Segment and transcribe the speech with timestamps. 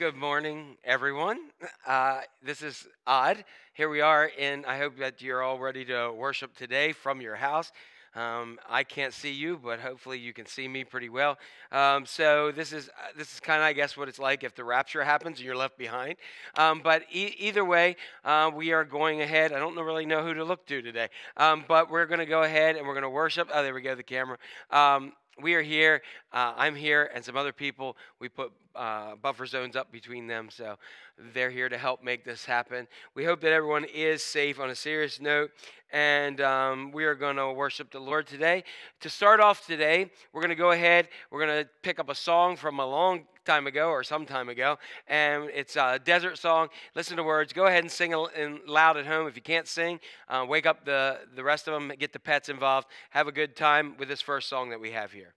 [0.00, 1.50] Good morning, everyone.
[1.86, 3.44] Uh, this is Odd.
[3.74, 7.36] Here we are, and I hope that you're all ready to worship today from your
[7.36, 7.70] house.
[8.14, 11.36] Um, I can't see you, but hopefully you can see me pretty well.
[11.70, 14.54] Um, so this is uh, this is kind of, I guess, what it's like if
[14.54, 16.16] the rapture happens and you're left behind.
[16.56, 19.52] Um, but e- either way, uh, we are going ahead.
[19.52, 22.42] I don't really know who to look to today, um, but we're going to go
[22.42, 23.50] ahead and we're going to worship.
[23.52, 24.38] Oh, there we go, the camera.
[24.70, 25.12] Um,
[25.42, 26.02] we are here.
[26.32, 27.96] Uh, I'm here, and some other people.
[28.20, 30.76] We put uh, buffer zones up between them, so
[31.34, 32.86] they're here to help make this happen.
[33.14, 34.60] We hope that everyone is safe.
[34.60, 35.50] On a serious note,
[35.92, 38.62] and um, we are going to worship the Lord today.
[39.00, 41.08] To start off today, we're going to go ahead.
[41.30, 44.48] We're going to pick up a song from a long time ago or some time
[44.48, 44.78] ago,
[45.08, 46.68] and it's a desert song.
[46.94, 47.52] Listen to words.
[47.52, 48.14] Go ahead and sing
[48.68, 49.26] loud at home.
[49.26, 49.98] If you can't sing,
[50.28, 51.90] uh, wake up the the rest of them.
[51.98, 52.86] Get the pets involved.
[53.10, 55.34] Have a good time with this first song that we have here.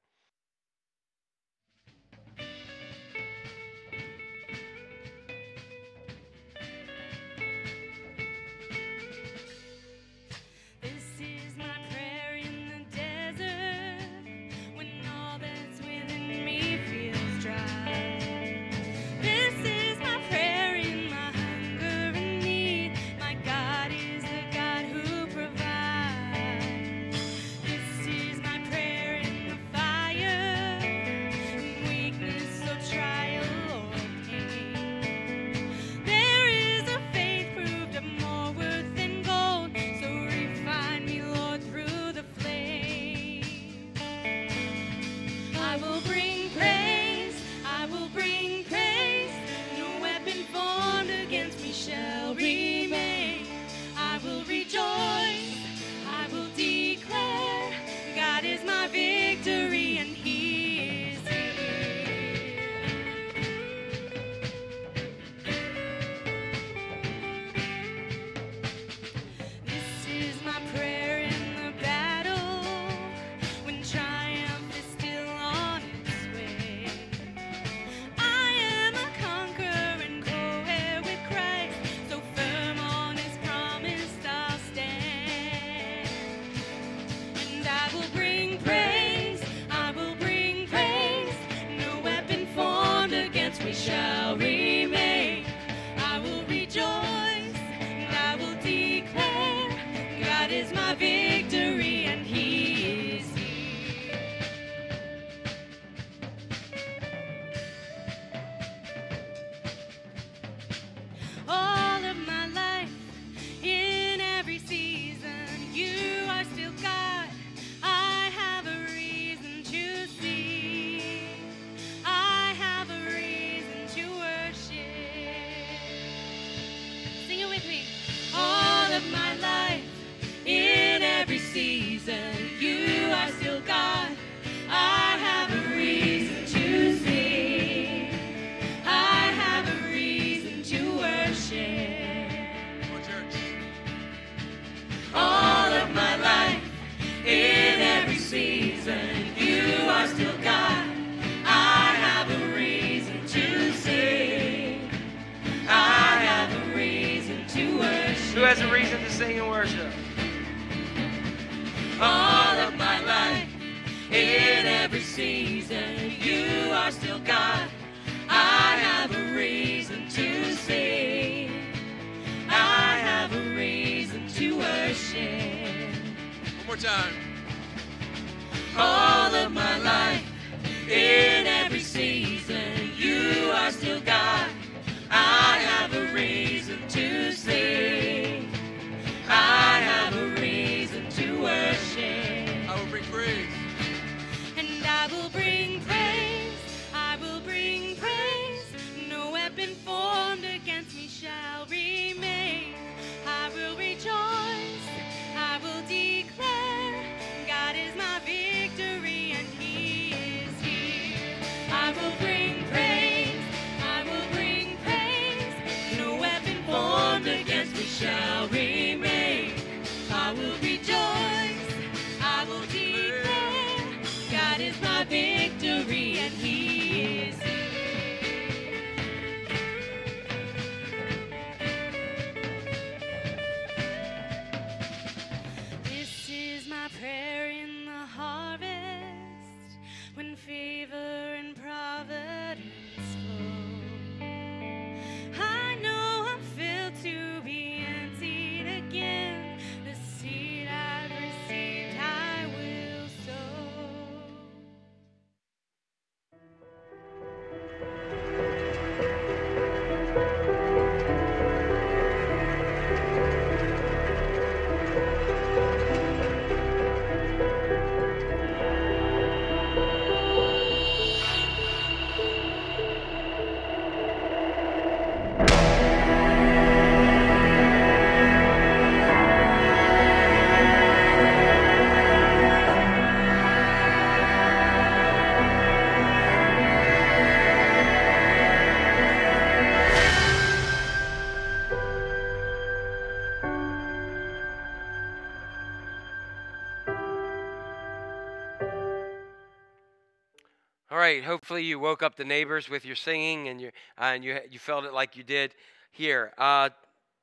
[301.14, 301.24] Right.
[301.24, 303.68] Hopefully, you woke up the neighbors with your singing, and you
[304.00, 305.54] uh, and you you felt it like you did
[305.92, 306.32] here.
[306.40, 306.70] Uh,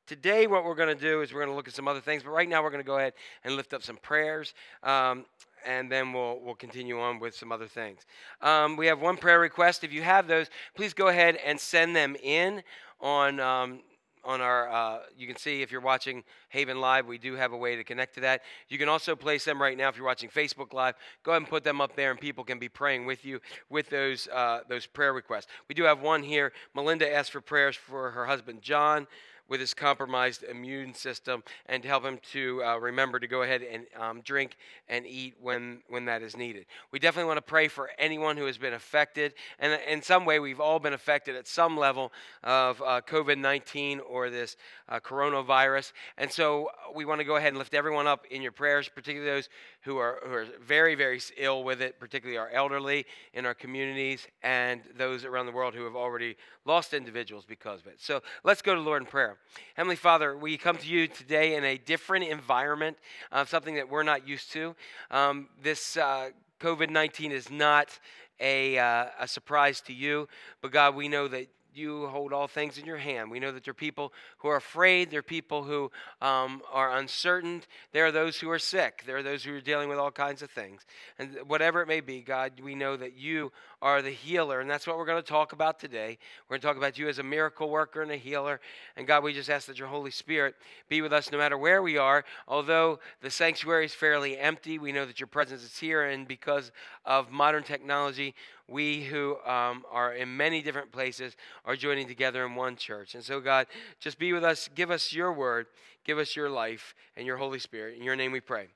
[0.06, 2.22] today, what we're going to do is we're going to look at some other things,
[2.22, 4.54] but right now we're going to go ahead and lift up some prayers.
[4.84, 5.24] Um,
[5.66, 8.06] and then we'll, we'll continue on with some other things.
[8.40, 9.82] Um, we have one prayer request.
[9.82, 12.62] If you have those, please go ahead and send them in
[13.00, 13.80] on um,
[14.24, 17.56] on our uh, you can see if you're watching haven live we do have a
[17.56, 18.42] way to connect to that.
[18.68, 20.94] You can also place them right now if you're watching facebook live.
[21.22, 23.88] Go ahead and put them up there and people can be praying with you with
[23.90, 25.46] those uh, those prayer requests.
[25.68, 26.52] We do have one here.
[26.74, 29.06] Melinda asked for prayers for her husband john
[29.50, 33.62] with his compromised immune system and to help him to uh, remember to go ahead
[33.62, 34.56] and um, drink
[34.88, 36.64] and eat when, when that is needed.
[36.92, 39.34] We definitely want to pray for anyone who has been affected.
[39.58, 42.12] And in some way, we've all been affected at some level
[42.44, 44.56] of uh, COVID 19 or this
[44.88, 45.92] uh, coronavirus.
[46.16, 49.32] And so we want to go ahead and lift everyone up in your prayers, particularly
[49.32, 49.48] those
[49.82, 54.26] who are, who are very, very ill with it, particularly our elderly in our communities
[54.42, 57.94] and those around the world who have already lost individuals because of it.
[57.98, 59.38] So let's go to Lord in prayer.
[59.74, 62.98] Heavenly Father, we come to you today in a different environment,
[63.32, 64.74] uh, something that we're not used to.
[65.10, 67.98] Um, this uh, COVID 19 is not
[68.38, 70.28] a, uh, a surprise to you,
[70.60, 73.30] but God, we know that you hold all things in your hand.
[73.30, 75.10] We know that there are people who are afraid.
[75.10, 77.62] There are people who um, are uncertain.
[77.92, 79.04] There are those who are sick.
[79.06, 80.82] There are those who are dealing with all kinds of things.
[81.18, 84.60] And whatever it may be, God, we know that you are the healer.
[84.60, 86.18] And that's what we're going to talk about today.
[86.48, 88.60] We're going to talk about you as a miracle worker and a healer.
[88.96, 90.54] And God, we just ask that your Holy Spirit
[90.88, 92.24] be with us no matter where we are.
[92.46, 96.04] Although the sanctuary is fairly empty, we know that your presence is here.
[96.04, 96.72] And because
[97.04, 98.34] of modern technology,
[98.70, 103.14] we who um, are in many different places are joining together in one church.
[103.14, 103.66] And so, God,
[103.98, 104.68] just be with us.
[104.74, 105.66] Give us your word.
[106.04, 107.98] Give us your life and your Holy Spirit.
[107.98, 108.68] In your name we pray.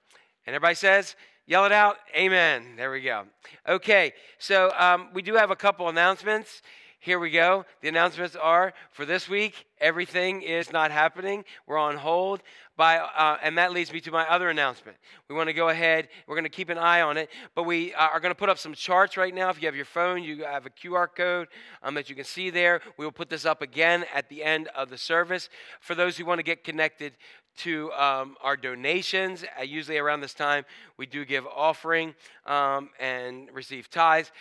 [0.47, 1.99] And everybody says, Yell it out.
[2.17, 2.65] Amen.
[2.75, 3.25] There we go.
[3.69, 6.63] Okay, so um, we do have a couple announcements.
[7.04, 7.66] Here we go.
[7.82, 11.44] The announcements are for this week, everything is not happening.
[11.66, 12.42] We're on hold.
[12.78, 14.96] By, uh, and that leads me to my other announcement.
[15.28, 16.08] We want to go ahead.
[16.26, 18.49] We're going to keep an eye on it, but we uh, are going to put
[18.49, 19.50] up some charts right now.
[19.50, 21.49] If you have your phone, you have a QR code
[21.82, 22.80] um, that you can see there.
[22.96, 25.50] We will put this up again at the end of the service.
[25.80, 27.12] For those who want to get connected
[27.56, 29.44] to um, our donations.
[29.58, 30.64] Uh, usually around this time,
[30.96, 32.14] we do give offering
[32.46, 34.32] um, and receive tithes.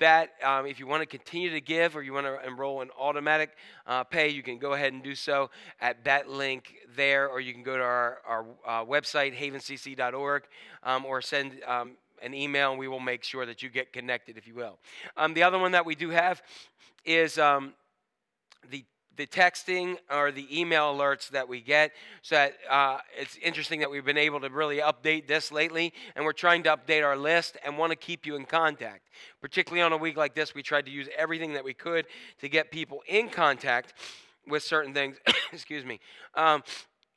[0.00, 2.88] That, um, if you want to continue to give or you want to enroll in
[2.98, 3.50] automatic
[3.86, 7.52] uh, pay, you can go ahead and do so at that link there, or you
[7.52, 10.44] can go to our, our uh, website, havencc.org,
[10.84, 11.92] um, or send um,
[12.22, 14.78] an email, and we will make sure that you get connected, if you will.
[15.18, 16.42] Um, the other one that we do have
[17.04, 17.74] is um,
[18.70, 18.84] the
[19.20, 21.92] the texting or the email alerts that we get.
[22.22, 26.24] So that uh, it's interesting that we've been able to really update this lately, and
[26.24, 29.10] we're trying to update our list and want to keep you in contact.
[29.42, 32.06] Particularly on a week like this, we tried to use everything that we could
[32.40, 33.92] to get people in contact
[34.48, 35.18] with certain things.
[35.52, 36.00] Excuse me.
[36.34, 36.62] Um,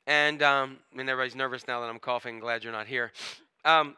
[0.06, 2.38] and um, and everybody's nervous now that I'm coughing.
[2.38, 3.12] Glad you're not here.
[3.64, 3.96] Um,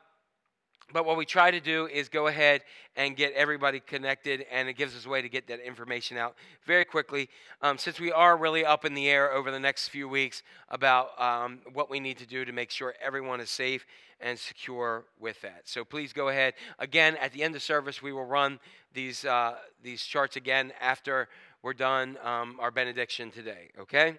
[0.93, 2.62] but what we try to do is go ahead
[2.95, 6.37] and get everybody connected, and it gives us a way to get that information out
[6.64, 7.28] very quickly.
[7.61, 11.21] Um, since we are really up in the air over the next few weeks about
[11.21, 13.85] um, what we need to do to make sure everyone is safe
[14.21, 15.62] and secure with that.
[15.64, 16.55] So please go ahead.
[16.78, 18.61] Again, at the end of service, we will run
[18.95, 21.28] these, uh, these charts again after
[21.62, 24.14] we're done um, our benediction today, okay?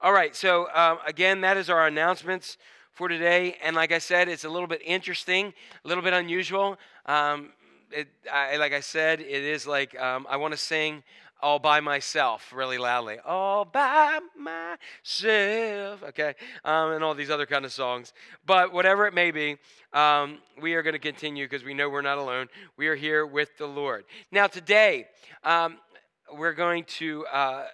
[0.00, 2.58] All right, so um, again, that is our announcements
[2.96, 3.56] for today.
[3.62, 5.52] And like I said, it's a little bit interesting,
[5.84, 6.78] a little bit unusual.
[7.04, 7.50] Um,
[7.92, 11.02] it, I, like I said, it is like um, I want to sing
[11.42, 13.18] all by myself really loudly.
[13.18, 16.34] All by myself, okay?
[16.64, 18.14] Um, and all these other kind of songs.
[18.46, 19.58] But whatever it may be,
[19.92, 22.48] um, we are going to continue because we know we're not alone.
[22.78, 24.06] We are here with the Lord.
[24.32, 25.06] Now, today,
[25.44, 25.76] um,
[26.34, 27.26] we're going to.
[27.26, 27.66] Uh,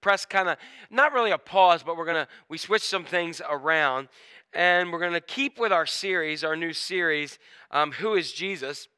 [0.00, 0.56] press kind of
[0.90, 4.08] not really a pause but we're going to we switch some things around
[4.52, 7.38] and we're going to keep with our series, our new series,
[7.70, 8.88] um, Who is Jesus?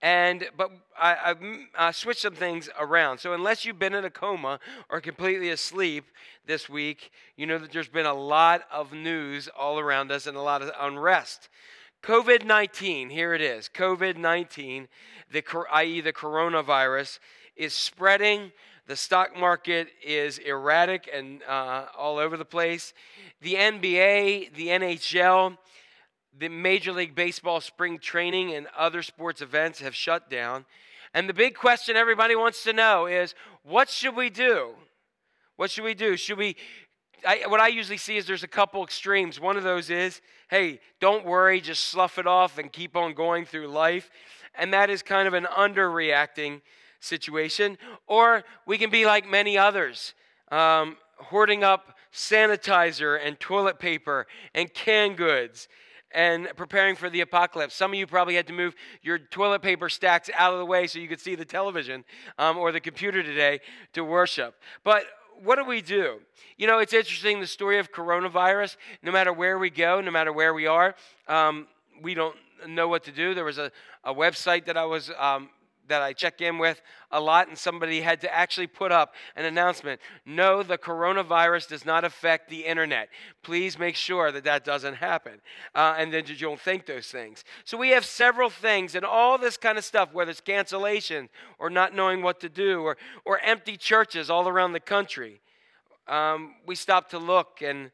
[0.00, 1.34] And but I,
[1.76, 3.18] I, I switched some things around.
[3.18, 6.04] So unless you've been in a coma or completely asleep
[6.46, 10.36] this week, you know that there's been a lot of news all around us and
[10.36, 11.48] a lot of unrest.
[12.02, 13.68] COVID 19, here it is.
[13.68, 14.86] COVID 19,
[15.32, 17.18] the, i.e., the coronavirus,
[17.56, 18.52] is spreading
[18.88, 22.94] the stock market is erratic and uh, all over the place.
[23.42, 25.58] The NBA, the NHL,
[26.36, 30.64] the Major League Baseball spring training, and other sports events have shut down.
[31.12, 34.70] And the big question everybody wants to know is what should we do?
[35.56, 36.16] What should we do?
[36.16, 36.56] Should we
[37.26, 39.40] I, what I usually see is there's a couple extremes.
[39.40, 40.20] One of those is,
[40.50, 44.08] hey, don't worry, just slough it off and keep on going through life.
[44.54, 46.60] And that is kind of an underreacting
[47.00, 50.14] situation, or we can be like many others,
[50.50, 55.68] um, hoarding up sanitizer and toilet paper and canned goods
[56.12, 57.74] and preparing for the apocalypse.
[57.74, 60.86] Some of you probably had to move your toilet paper stacks out of the way
[60.86, 62.04] so you could see the television
[62.38, 63.60] um, or the computer today
[63.92, 64.54] to worship.
[64.84, 65.04] But
[65.42, 66.18] what do we do?
[66.56, 68.76] You know, it's interesting the story of coronavirus.
[69.02, 70.94] No matter where we go, no matter where we are,
[71.28, 71.66] um,
[72.02, 73.34] we don't know what to do.
[73.34, 73.70] There was a,
[74.02, 75.50] a website that I was um,
[75.88, 79.44] that I check in with a lot, and somebody had to actually put up an
[79.44, 83.08] announcement No, the coronavirus does not affect the internet.
[83.42, 85.40] Please make sure that that doesn't happen.
[85.74, 87.44] Uh, and then you don't think those things.
[87.64, 91.70] So we have several things, and all this kind of stuff, whether it's cancellation or
[91.70, 95.40] not knowing what to do, or, or empty churches all around the country.
[96.06, 97.90] Um, we stop to look, and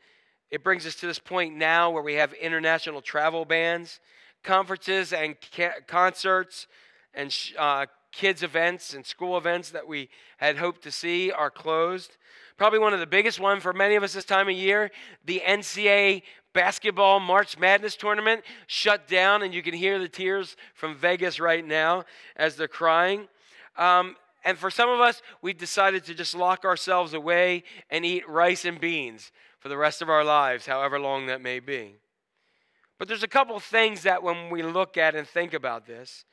[0.50, 4.00] it brings us to this point now where we have international travel bans,
[4.44, 6.66] conferences and ca- concerts
[7.14, 12.16] and uh, kids' events and school events that we had hoped to see are closed.
[12.56, 14.90] Probably one of the biggest one for many of us this time of year,
[15.24, 16.22] the NCAA
[16.52, 21.66] basketball March Madness tournament shut down, and you can hear the tears from Vegas right
[21.66, 22.04] now
[22.36, 23.28] as they're crying.
[23.76, 28.28] Um, and for some of us, we've decided to just lock ourselves away and eat
[28.28, 31.96] rice and beans for the rest of our lives, however long that may be.
[32.98, 36.24] But there's a couple things that when we look at and think about this,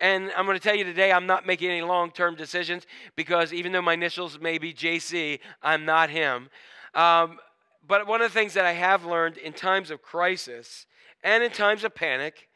[0.00, 3.52] and I'm going to tell you today, I'm not making any long term decisions because
[3.52, 6.48] even though my initials may be JC, I'm not him.
[6.94, 7.38] Um,
[7.86, 10.86] but one of the things that I have learned in times of crisis
[11.22, 12.48] and in times of panic,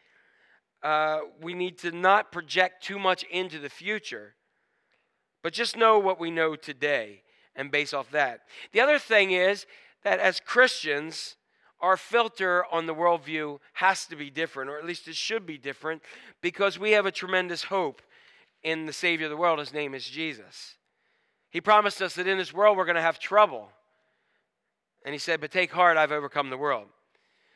[0.82, 4.34] uh, we need to not project too much into the future,
[5.42, 7.22] but just know what we know today
[7.54, 8.40] and base off that.
[8.72, 9.66] The other thing is
[10.04, 11.36] that as Christians,
[11.80, 15.58] our filter on the worldview has to be different, or at least it should be
[15.58, 16.02] different,
[16.40, 18.02] because we have a tremendous hope
[18.62, 19.58] in the Savior of the world.
[19.58, 20.76] His name is Jesus.
[21.50, 23.68] He promised us that in this world we're going to have trouble.
[25.04, 26.88] And he said, But take heart, I've overcome the world.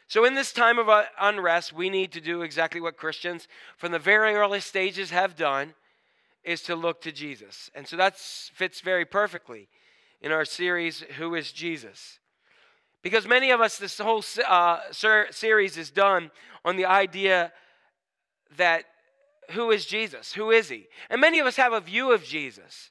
[0.07, 3.93] So, in this time of uh, unrest, we need to do exactly what Christians from
[3.93, 5.75] the very early stages have done
[6.43, 7.71] is to look to Jesus.
[7.75, 9.69] And so that fits very perfectly
[10.21, 12.19] in our series, Who is Jesus?
[13.03, 16.31] Because many of us, this whole uh, series is done
[16.65, 17.53] on the idea
[18.57, 18.85] that
[19.53, 20.35] who is Jesus?
[20.35, 20.87] Who is he?
[21.09, 22.91] And many of us have a view of Jesus,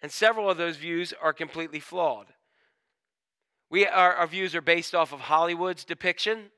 [0.00, 2.26] and several of those views are completely flawed.
[3.70, 6.50] We, our, our views are based off of Hollywood's depiction.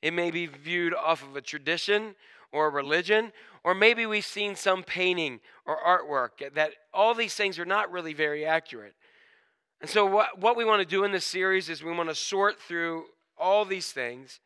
[0.00, 2.14] It may be viewed off of a tradition
[2.50, 3.32] or a religion,
[3.64, 8.14] or maybe we've seen some painting or artwork that all these things are not really
[8.14, 8.94] very accurate.
[9.82, 12.14] And so, what, what we want to do in this series is we want to
[12.14, 14.38] sort through all these things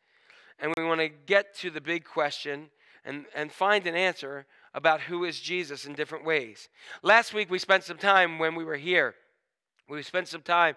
[0.57, 2.71] and we want to get to the big question
[3.05, 6.69] and, and find an answer about who is Jesus in different ways.
[7.03, 9.13] Last week, we spent some time when we were here,
[9.87, 10.75] we spent some time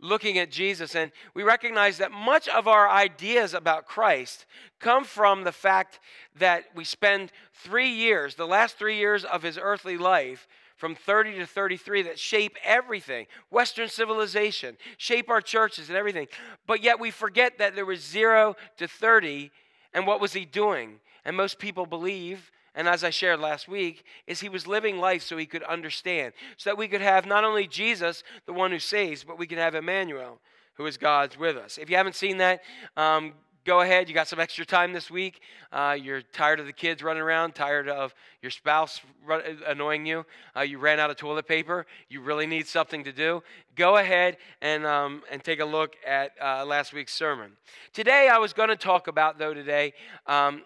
[0.00, 4.46] looking at Jesus, and we recognize that much of our ideas about Christ
[4.80, 6.00] come from the fact
[6.38, 11.34] that we spend three years, the last three years of his earthly life, from 30
[11.40, 16.28] to 33 that shape everything Western civilization, shape our churches and everything.
[16.66, 19.50] But yet we forget that there was 0 to 30,
[19.92, 21.00] and what was he doing?
[21.24, 25.22] And most people believe, and as I shared last week, is he was living life
[25.22, 28.78] so he could understand, so that we could have not only Jesus, the one who
[28.78, 30.38] saves, but we could have Emmanuel,
[30.74, 31.76] who is God's with us.
[31.76, 32.60] If you haven't seen that,
[32.96, 33.32] um,
[33.68, 34.08] go ahead.
[34.08, 35.42] You got some extra time this week.
[35.70, 40.24] Uh, you're tired of the kids running around, tired of your spouse run, annoying you.
[40.56, 41.84] Uh, you ran out of toilet paper.
[42.08, 43.42] You really need something to do.
[43.76, 47.58] Go ahead and, um, and take a look at uh, last week's sermon.
[47.92, 49.92] Today, I was going to talk about, though, today,
[50.26, 50.62] um,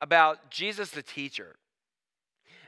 [0.00, 1.54] about Jesus the teacher.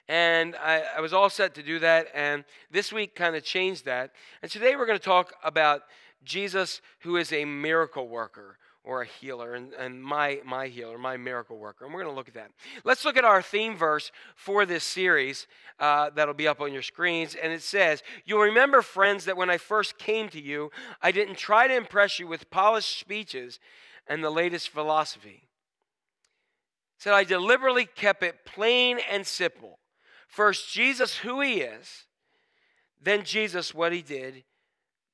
[0.07, 2.07] And I, I was all set to do that.
[2.15, 4.13] And this week kind of changed that.
[4.41, 5.81] And today, we're going to talk about
[6.23, 8.57] Jesus, who is a miracle worker
[8.89, 11.85] or a healer, and, and my, my healer, my miracle worker.
[11.85, 12.51] And we're going to look at that.
[12.85, 15.47] Let's look at our theme verse for this series
[15.79, 17.35] uh, that'll be up on your screens.
[17.35, 20.71] And it says, You'll remember, friends, that when I first came to you,
[21.03, 23.61] I didn't try to impress you with polished speeches
[24.07, 25.49] and the latest philosophy.
[26.97, 29.81] Said, I deliberately kept it plain and simple.
[30.29, 32.07] First, Jesus, who he is,
[33.03, 34.45] then, Jesus, what he did,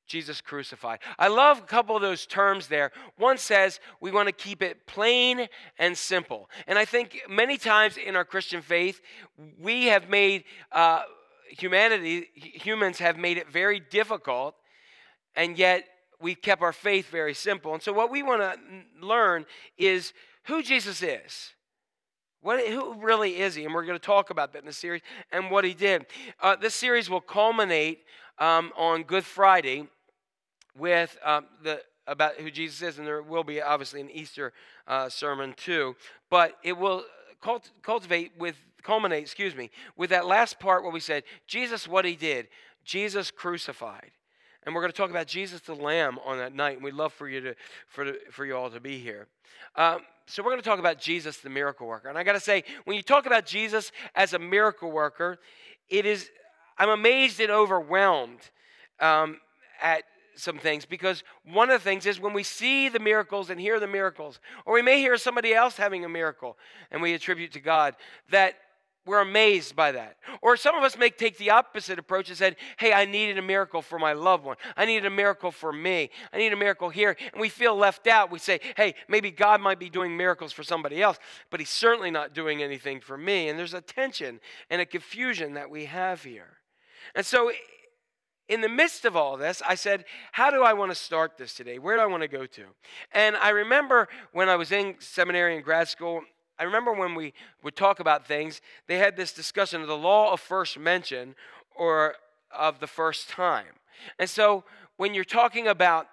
[0.07, 0.99] Jesus crucified.
[1.19, 2.93] I love a couple of those terms there.
[3.17, 6.51] One says we want to keep it plain and simple.
[6.67, 9.01] And I think many times in our Christian faith,
[9.59, 11.03] we have made uh,
[11.49, 14.55] humanity, humans have made it very difficult,
[15.35, 15.85] and yet
[16.21, 17.73] we've kept our faith very simple.
[17.73, 18.59] And so, what we want to
[19.01, 19.47] learn
[19.79, 20.13] is
[20.45, 21.55] who Jesus is.
[22.45, 23.65] What, who really is he?
[23.65, 25.01] And we're going to talk about that in the series
[25.33, 26.05] and what he did.
[26.43, 28.01] Uh, this series will culminate
[28.39, 29.89] um, on Good Friday
[30.77, 34.53] with um, the about who Jesus is, and there will be obviously an Easter
[34.87, 35.97] uh, sermon too.
[36.31, 37.05] But it will
[37.41, 42.05] cult- cultivate with culminate, excuse me, with that last part where we said Jesus, what
[42.05, 42.49] he did,
[42.85, 44.11] Jesus crucified.
[44.65, 46.77] And we're going to talk about Jesus the Lamb on that night.
[46.77, 47.55] And we'd love for you to
[47.89, 49.27] for for you all to be here.
[49.77, 52.09] Um, so we're going to talk about Jesus the miracle worker.
[52.09, 55.39] And I got to say, when you talk about Jesus as a miracle worker,
[55.91, 56.31] it is
[56.79, 58.41] I'm amazed and overwhelmed
[59.01, 59.41] um,
[59.83, 60.05] at
[60.37, 63.79] some things because one of the things is when we see the miracles and hear
[63.79, 66.57] the miracles, or we may hear somebody else having a miracle
[66.91, 67.95] and we attribute to God,
[68.31, 68.55] that
[69.07, 70.17] we're amazed by that.
[70.41, 73.43] Or some of us may take the opposite approach and said, Hey, I needed a
[73.43, 74.57] miracle for my loved one.
[74.79, 76.09] I needed a miracle for me.
[76.33, 77.15] I need a miracle here.
[77.33, 78.31] And we feel left out.
[78.31, 81.19] We say, Hey, maybe God might be doing miracles for somebody else,
[81.51, 83.49] but He's certainly not doing anything for me.
[83.49, 86.57] And there's a tension and a confusion that we have here.
[87.15, 87.51] And so
[88.49, 91.55] in the midst of all this, I said, How do I want to start this
[91.55, 91.79] today?
[91.79, 92.65] Where do I want to go to?
[93.13, 96.23] And I remember when I was in seminary and grad school,
[96.59, 100.33] I remember when we would talk about things, they had this discussion of the law
[100.33, 101.35] of first mention,
[101.75, 102.15] or
[102.57, 103.81] of the first time.
[104.19, 104.65] And so
[104.97, 106.07] when you're talking about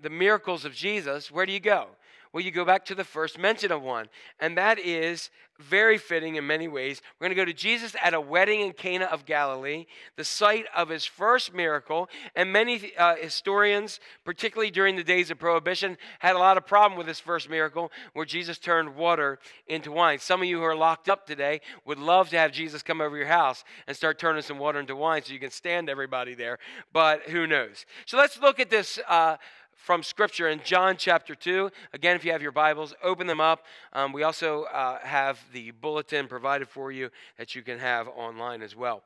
[0.00, 1.88] the miracles of Jesus, where do you go?
[2.34, 4.08] Well, you go back to the first mention of one,
[4.40, 7.00] and that is very fitting in many ways.
[7.20, 10.66] We're going to go to Jesus at a wedding in Cana of Galilee, the site
[10.74, 12.08] of his first miracle.
[12.34, 16.98] And many uh, historians, particularly during the days of Prohibition, had a lot of problem
[16.98, 20.18] with this first miracle where Jesus turned water into wine.
[20.18, 23.16] Some of you who are locked up today would love to have Jesus come over
[23.16, 26.58] your house and start turning some water into wine so you can stand everybody there,
[26.92, 27.86] but who knows?
[28.06, 28.98] So let's look at this.
[29.08, 29.36] Uh,
[29.76, 31.70] from Scripture in John chapter 2.
[31.92, 33.64] Again, if you have your Bibles, open them up.
[33.92, 38.62] Um, we also uh, have the bulletin provided for you that you can have online
[38.62, 39.02] as well.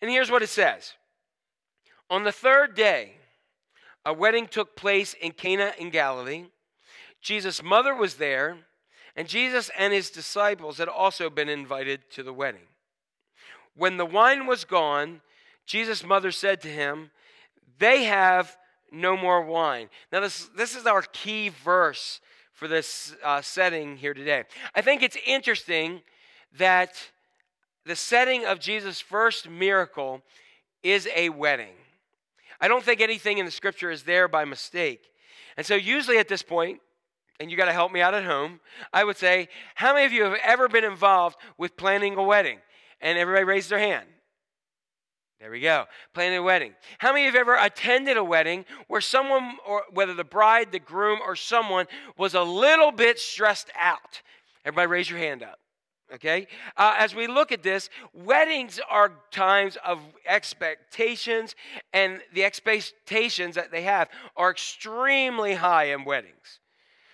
[0.00, 0.94] And here's what it says
[2.10, 3.12] On the third day,
[4.04, 6.46] a wedding took place in Cana in Galilee.
[7.20, 8.56] Jesus' mother was there,
[9.16, 12.68] and Jesus and his disciples had also been invited to the wedding.
[13.74, 15.20] When the wine was gone,
[15.66, 17.10] Jesus' mother said to him,
[17.78, 18.56] They have
[18.92, 19.88] no more wine.
[20.12, 22.20] Now, this, this is our key verse
[22.52, 24.44] for this uh, setting here today.
[24.74, 26.02] I think it's interesting
[26.58, 27.10] that
[27.86, 30.22] the setting of Jesus' first miracle
[30.82, 31.74] is a wedding.
[32.60, 35.02] I don't think anything in the scripture is there by mistake.
[35.56, 36.80] And so, usually at this point,
[37.40, 38.60] and you got to help me out at home,
[38.92, 42.58] I would say, How many of you have ever been involved with planning a wedding?
[43.00, 44.06] And everybody raised their hand.
[45.40, 45.84] There we go.
[46.14, 46.74] Planning a wedding.
[46.98, 50.72] How many of you have ever attended a wedding where someone, or whether the bride,
[50.72, 54.22] the groom, or someone, was a little bit stressed out?
[54.64, 55.60] Everybody raise your hand up.
[56.12, 56.48] Okay?
[56.76, 61.54] Uh, as we look at this, weddings are times of expectations,
[61.92, 66.58] and the expectations that they have are extremely high in weddings.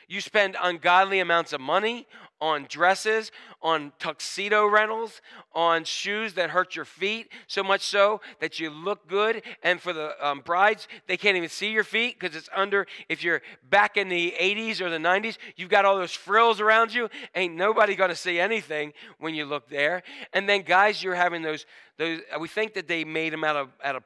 [0.08, 2.06] You spend ungodly amounts of money
[2.44, 5.22] on dresses, on tuxedo rentals,
[5.54, 9.42] on shoes that hurt your feet, so much so that you look good.
[9.62, 13.24] And for the um, brides, they can't even see your feet because it's under, if
[13.24, 17.08] you're back in the 80s or the 90s, you've got all those frills around you.
[17.34, 20.02] Ain't nobody to see anything when you look there.
[20.34, 21.64] And then, guys, you're having those,
[21.96, 24.02] those we think that they made them out of, out of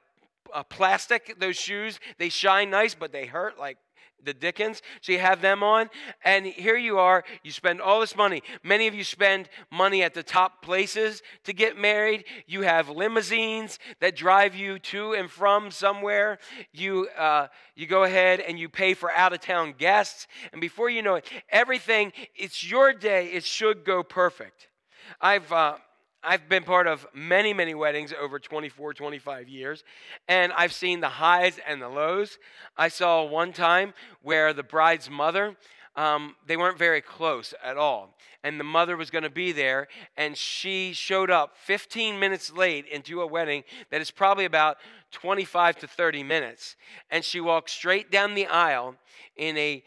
[0.55, 1.99] uh, plastic, those shoes.
[2.19, 3.79] They shine nice, but they hurt like
[4.25, 4.83] the Dickens.
[5.01, 5.91] So you have them on,
[6.25, 7.25] and here you are.
[7.43, 8.43] You spend all this money.
[8.63, 12.25] Many of you spend money at the top places to get married.
[12.47, 16.39] You have limousines that drive you to and from somewhere.
[16.73, 20.91] You uh, you go ahead and you pay for out of town guests, and before
[20.91, 22.13] you know it, everything.
[22.35, 23.27] It's your day.
[23.33, 24.69] It should go perfect.
[25.21, 25.77] I've uh,
[26.23, 29.85] I've been part of many, many weddings over 24, 25 years,
[30.27, 32.39] and I've seen the highs and the lows.
[32.77, 35.57] I saw one time where the bride's mother,
[35.95, 38.17] um, they weren't very close at all.
[38.43, 42.87] And the mother was going to be there, and she showed up 15 minutes late
[42.87, 44.79] into a wedding that is probably about
[45.13, 46.77] 25 to 30 minutes.
[47.11, 48.97] And she walked straight down the aisle
[49.37, 49.85] in a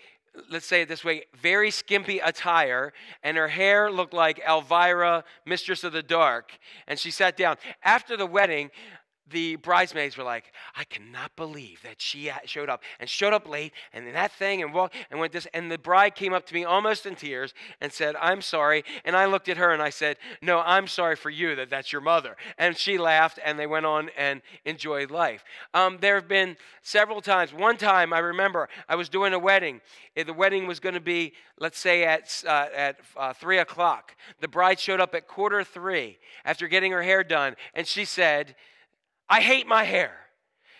[0.49, 5.83] let's say it this way, very skimpy attire, and her hair looked like Elvira, Mistress
[5.83, 6.51] of the Dark.
[6.87, 7.57] And she sat down.
[7.83, 8.71] After the wedding,
[9.31, 13.73] the bridesmaids were like, I cannot believe that she showed up and showed up late
[13.93, 15.47] and then that thing and walked and went this.
[15.53, 18.83] And the bride came up to me almost in tears and said, I'm sorry.
[19.05, 21.91] And I looked at her and I said, No, I'm sorry for you that that's
[21.91, 22.35] your mother.
[22.57, 25.43] And she laughed and they went on and enjoyed life.
[25.73, 27.53] Um, there have been several times.
[27.53, 29.81] One time I remember I was doing a wedding.
[30.15, 34.15] The wedding was going to be, let's say, at, uh, at uh, 3 o'clock.
[34.39, 38.55] The bride showed up at quarter three after getting her hair done and she said,
[39.29, 40.11] I hate my hair.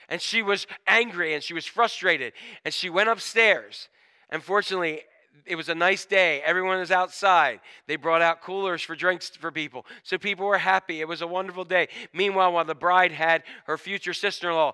[0.10, 2.34] And she was angry and she was frustrated.
[2.66, 3.88] And she went upstairs.
[4.30, 5.02] Unfortunately,
[5.46, 6.42] it was a nice day.
[6.42, 7.62] Everyone was outside.
[7.88, 9.86] They brought out coolers for drinks for people.
[10.04, 11.00] So people were happy.
[11.00, 11.88] It was a wonderful day.
[12.14, 14.74] Meanwhile, while the bride had her future sister in law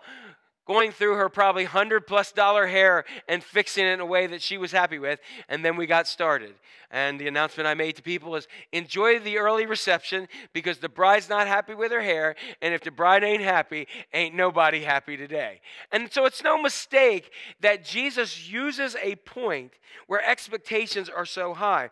[0.67, 4.41] going through her probably hundred plus dollar hair and fixing it in a way that
[4.41, 5.19] she was happy with.
[5.49, 6.53] And then we got started.
[6.91, 11.29] And the announcement I made to people is enjoy the early reception because the bride's
[11.29, 12.35] not happy with her hair.
[12.61, 15.61] And if the bride ain't happy, ain't nobody happy today.
[15.91, 19.73] And so it's no mistake that Jesus uses a point
[20.07, 21.89] where expectations are so high.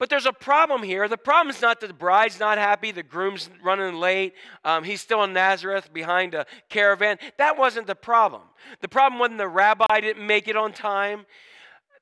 [0.00, 1.08] But there's a problem here.
[1.08, 4.32] The problem is not that the bride's not happy, the groom's running late,
[4.64, 7.18] um, he's still in Nazareth behind a caravan.
[7.36, 8.40] That wasn't the problem.
[8.80, 11.26] The problem wasn't the rabbi didn't make it on time.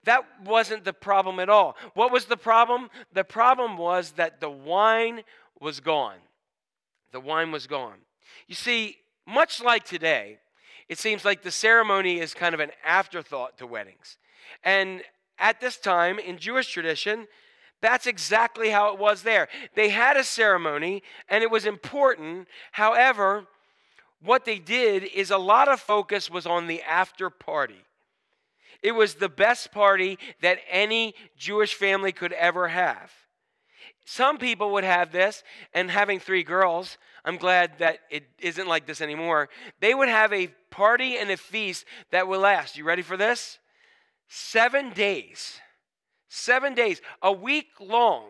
[0.04, 1.76] That wasn't the problem at all.
[1.94, 2.88] What was the problem?
[3.12, 5.22] The problem was that the wine
[5.61, 6.18] was gone.
[7.11, 7.98] The wine was gone.
[8.46, 10.38] You see, much like today,
[10.88, 14.18] it seems like the ceremony is kind of an afterthought to weddings.
[14.62, 15.02] And
[15.37, 17.26] at this time, in Jewish tradition,
[17.81, 19.49] that's exactly how it was there.
[19.75, 22.49] They had a ceremony and it was important.
[22.73, 23.47] However,
[24.23, 27.85] what they did is a lot of focus was on the after party.
[28.83, 33.12] It was the best party that any Jewish family could ever have.
[34.05, 35.43] Some people would have this,
[35.75, 39.51] and having three girls, I'm glad that it isn't like this anymore.
[39.81, 42.79] They would have a party and a feast that would last.
[42.79, 43.59] You ready for this?
[44.29, 45.61] Seven days.
[46.29, 48.27] Seven days, a week long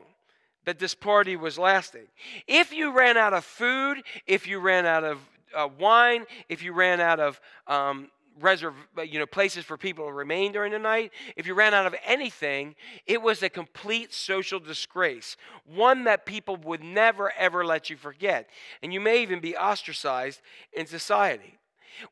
[0.65, 2.07] that this party was lasting.
[2.47, 5.19] If you ran out of food, if you ran out of
[5.55, 10.13] uh, wine, if you ran out of um, reserve, you know, places for people to
[10.13, 12.75] remain during the night, if you ran out of anything,
[13.07, 18.49] it was a complete social disgrace, one that people would never ever let you forget,
[18.83, 20.41] and you may even be ostracized
[20.73, 21.59] in society.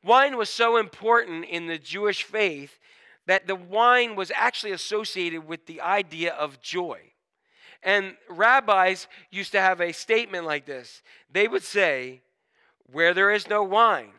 [0.02, 2.78] Wine was so important in the Jewish faith
[3.26, 7.00] that the wine was actually associated with the idea of joy.
[7.82, 11.02] And rabbis used to have a statement like this.
[11.30, 12.22] They would say,
[12.86, 14.12] Where there is no wine,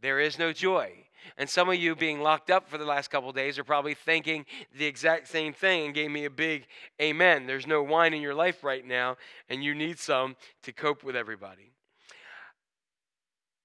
[0.00, 0.92] there is no joy.
[1.36, 4.44] And some of you being locked up for the last couple days are probably thinking
[4.76, 6.66] the exact same thing and gave me a big
[7.00, 7.46] amen.
[7.46, 9.16] There's no wine in your life right now,
[9.48, 11.72] and you need some to cope with everybody.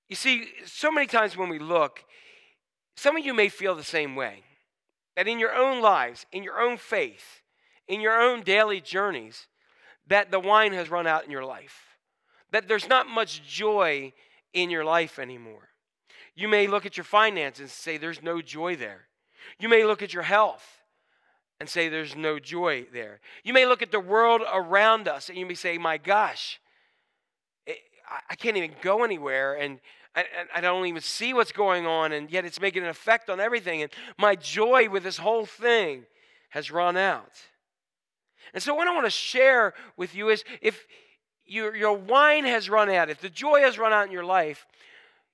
[0.07, 2.03] You see, so many times when we look,
[2.95, 4.43] some of you may feel the same way.
[5.19, 7.41] That in your own lives, in your own faith,
[7.89, 9.47] in your own daily journeys,
[10.07, 11.97] that the wine has run out in your life.
[12.51, 14.13] That there's not much joy
[14.53, 15.71] in your life anymore.
[16.35, 19.07] You may look at your finances and say there's no joy there.
[19.59, 20.65] You may look at your health
[21.59, 23.19] and say there's no joy there.
[23.43, 26.61] You may look at the world around us and you may say, my gosh,
[27.67, 29.81] I can't even go anywhere and
[30.15, 33.39] I, I don't even see what's going on, and yet it's making an effect on
[33.39, 33.81] everything.
[33.81, 36.05] And my joy with this whole thing
[36.49, 37.31] has run out.
[38.53, 40.85] And so, what I want to share with you is if
[41.45, 44.65] your, your wine has run out, if the joy has run out in your life,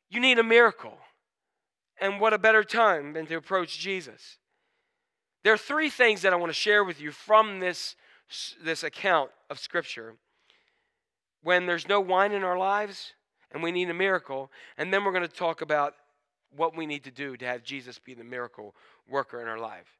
[0.09, 0.97] you need a miracle.
[1.99, 4.37] And what a better time than to approach Jesus.
[5.43, 7.95] There are three things that I want to share with you from this,
[8.61, 10.15] this account of Scripture.
[11.41, 13.13] When there's no wine in our lives
[13.51, 15.95] and we need a miracle, and then we're going to talk about
[16.55, 18.75] what we need to do to have Jesus be the miracle
[19.09, 19.97] worker in our life.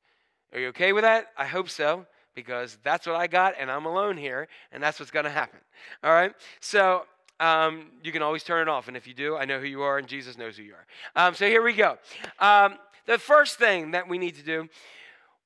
[0.54, 1.28] Are you okay with that?
[1.38, 5.12] I hope so, because that's what I got, and I'm alone here, and that's what's
[5.12, 5.60] going to happen.
[6.04, 6.34] All right?
[6.60, 7.04] So
[7.40, 8.88] um, you can always turn it off.
[8.88, 11.28] And if you do, I know who you are, and Jesus knows who you are.
[11.28, 11.98] Um, so here we go.
[12.40, 14.70] Um, the first thing that we need to do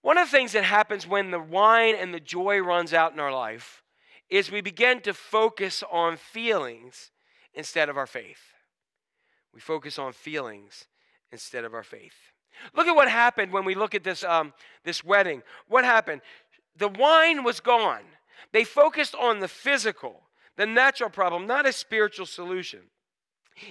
[0.01, 3.19] one of the things that happens when the wine and the joy runs out in
[3.19, 3.83] our life
[4.29, 7.11] is we begin to focus on feelings
[7.59, 8.41] instead of our faith.
[9.53, 10.85] We focus on feelings
[11.31, 12.15] instead of our faith.
[12.75, 15.43] Look at what happened when we look at this, um, this wedding.
[15.67, 16.21] What happened?
[16.75, 18.03] The wine was gone.
[18.51, 20.23] They focused on the physical
[20.59, 22.81] the natural problem, not a spiritual solution.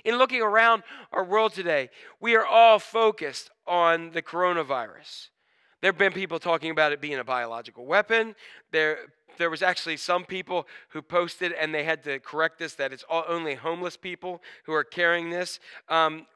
[0.06, 5.28] In looking around our world today, we are all focused on the coronavirus.
[5.82, 8.34] There have been people talking about it being a biological weapon.
[8.72, 9.00] There,
[9.38, 13.04] there was actually some people who posted and they had to correct this that it's
[13.08, 15.60] all, only homeless people who are carrying this.
[15.88, 16.26] Um,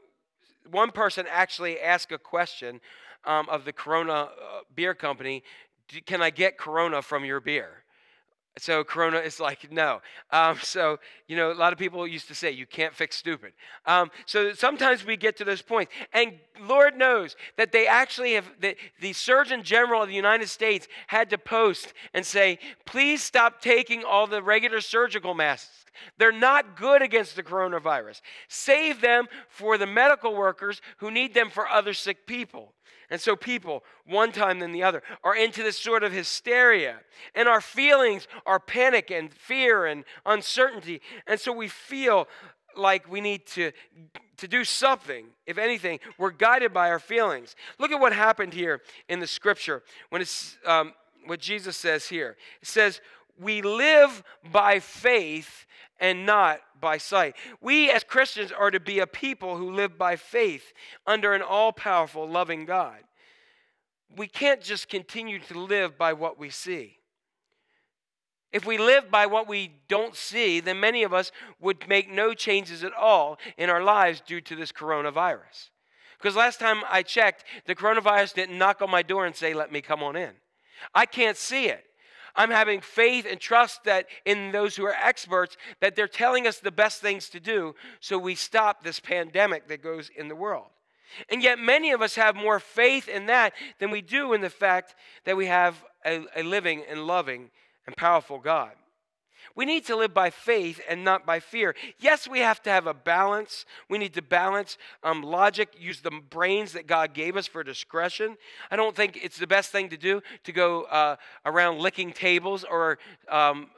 [0.71, 2.81] one person actually asked a question
[3.25, 4.29] um, of the Corona uh,
[4.75, 5.43] beer company
[6.07, 7.82] Can I get Corona from your beer?
[8.59, 10.03] So Corona is like, no.
[10.31, 13.55] Um, so, you know, a lot of people used to say, you can't fix stupid.
[13.87, 15.91] Um, so sometimes we get to those points.
[16.13, 20.87] And Lord knows that they actually have, the, the Surgeon General of the United States
[21.07, 25.87] had to post and say, please stop taking all the regular surgical masks.
[26.19, 28.21] They're not good against the coronavirus.
[28.49, 32.75] Save them for the medical workers who need them for other sick people.
[33.13, 37.01] And so people, one time than the other, are into this sort of hysteria.
[37.35, 41.03] And our feelings are panic and fear and uncertainty.
[41.27, 42.27] And so we feel
[42.75, 43.73] like we need to,
[44.39, 45.27] to do something.
[45.45, 47.55] If anything, we're guided by our feelings.
[47.79, 50.95] Look at what happened here in the scripture when it's um,
[51.27, 52.39] what Jesus says here.
[52.63, 53.03] It says,
[53.39, 55.67] We live by faith
[56.03, 57.37] and not by sight.
[57.61, 60.73] We as Christians are to be a people who live by faith
[61.07, 62.99] under an all powerful, loving God.
[64.15, 66.99] We can't just continue to live by what we see.
[68.53, 72.35] If we live by what we don't see, then many of us would make no
[72.35, 75.71] changes at all in our lives due to this coronavirus.
[76.19, 79.73] Because last time I checked, the coronavirus didn't knock on my door and say, Let
[79.73, 80.33] me come on in.
[80.95, 81.85] I can't see it.
[82.35, 86.59] I'm having faith and trust that in those who are experts that they're telling us
[86.59, 90.67] the best things to do so we stop this pandemic that goes in the world.
[91.29, 94.49] And yet, many of us have more faith in that than we do in the
[94.49, 97.51] fact that we have a, a living and loving
[97.87, 98.73] and powerful God.
[99.55, 101.75] We need to live by faith and not by fear.
[101.99, 103.65] Yes, we have to have a balance.
[103.89, 108.37] We need to balance um, logic, use the brains that God gave us for discretion.
[108.71, 112.65] I don't think it's the best thing to do to go uh, around licking tables
[112.65, 112.99] or
[113.29, 113.69] um,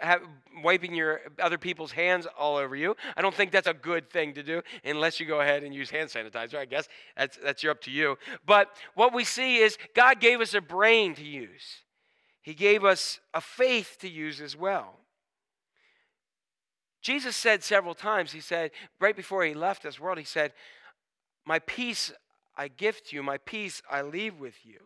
[0.00, 0.22] have,
[0.62, 2.96] wiping your other people's hands all over you.
[3.16, 5.90] I don't think that's a good thing to do unless you go ahead and use
[5.90, 6.56] hand sanitizer.
[6.56, 8.18] I guess that's that's up to you.
[8.46, 11.82] But what we see is God gave us a brain to use.
[12.42, 14.98] He gave us a faith to use as well.
[17.02, 20.52] Jesus said several times, he said, right before he left this world, he said,
[21.44, 22.12] My peace
[22.56, 24.78] I give to you, my peace I leave with you.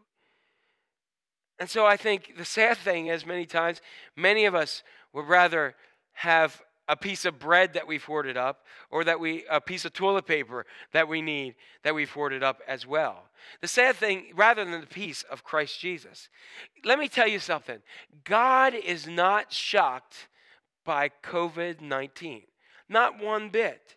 [1.58, 3.80] And so I think the sad thing is, many times,
[4.14, 5.74] many of us would rather
[6.12, 9.92] have a piece of bread that we've hoarded up or that we a piece of
[9.92, 13.24] toilet paper that we need that we've hoarded up as well
[13.60, 16.28] the sad thing rather than the peace of christ jesus
[16.84, 17.78] let me tell you something
[18.22, 20.28] god is not shocked
[20.86, 22.42] by COVID 19.
[22.88, 23.96] Not one bit.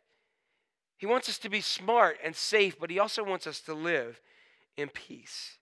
[0.98, 4.20] He wants us to be smart and safe, but he also wants us to live
[4.76, 5.58] in peace.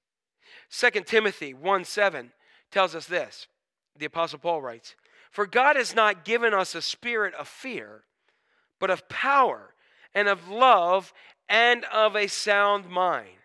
[0.71, 2.31] 2 Timothy 1 7
[2.71, 3.47] tells us this.
[3.95, 4.95] The Apostle Paul writes,
[5.29, 8.03] For God has not given us a spirit of fear,
[8.79, 9.73] but of power
[10.15, 11.13] and of love
[11.47, 13.36] and of a sound mind.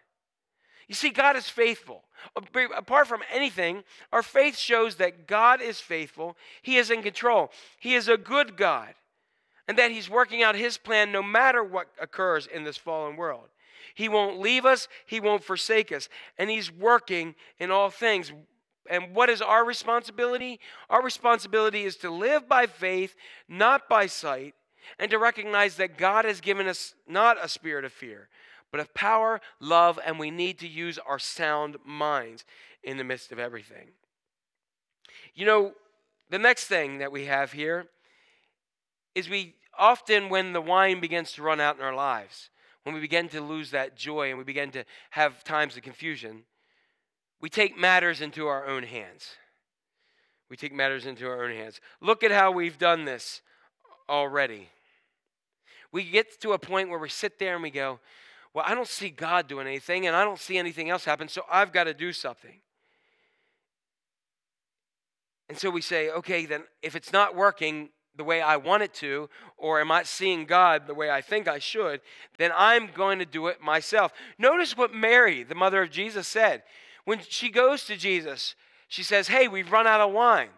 [0.89, 2.05] You see, God is faithful.
[2.37, 7.51] Uh, apart from anything, our faith shows that God is faithful, He is in control,
[7.78, 8.95] He is a good God,
[9.68, 13.49] and that He's working out His plan no matter what occurs in this fallen world.
[13.95, 16.09] He won't leave us, He won't forsake us,
[16.39, 18.33] and He's working in all things.
[18.91, 20.59] And what is our responsibility?
[20.91, 23.14] Our responsibility is to live by faith,
[23.49, 24.55] not by sight,
[24.99, 28.28] and to recognize that God has given us not a spirit of fear,
[28.72, 32.44] but of power, love, and we need to use our sound minds
[32.82, 33.90] in the midst of everything.
[35.34, 35.72] You know,
[36.30, 37.86] the next thing that we have here
[39.14, 42.48] is we often, when the wine begins to run out in our lives,
[42.82, 46.44] when we begin to lose that joy and we begin to have times of confusion,
[47.40, 49.28] we take matters into our own hands.
[50.48, 51.80] We take matters into our own hands.
[52.00, 53.42] Look at how we've done this
[54.08, 54.68] already.
[55.92, 58.00] We get to a point where we sit there and we go,
[58.55, 61.42] well, I don't see God doing anything and I don't see anything else happen, so
[61.50, 62.61] I've got to do something.
[65.48, 68.92] And so we say, okay, then if it's not working the way I want it
[68.94, 72.00] to, or am I seeing God the way I think I should,
[72.38, 74.12] then I'm going to do it myself.
[74.38, 76.62] Notice what Mary, the mother of Jesus, said.
[77.05, 78.55] When she goes to Jesus,
[78.88, 80.50] she says, Hey, we've run out of wine.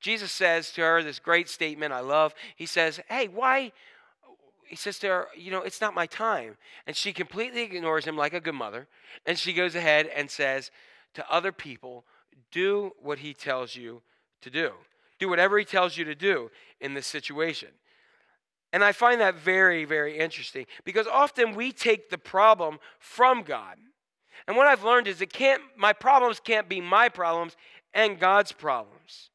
[0.00, 2.34] Jesus says to her this great statement I love.
[2.56, 3.72] He says, Hey, why,
[4.72, 6.56] he says to her, You know, it's not my time.
[6.86, 8.88] And she completely ignores him like a good mother.
[9.26, 10.70] And she goes ahead and says
[11.12, 12.06] to other people,
[12.50, 14.00] Do what he tells you
[14.40, 14.70] to do.
[15.18, 16.50] Do whatever he tells you to do
[16.80, 17.68] in this situation.
[18.72, 23.76] And I find that very, very interesting because often we take the problem from God.
[24.48, 27.58] And what I've learned is it can't, my problems can't be my problems
[27.92, 29.28] and God's problems.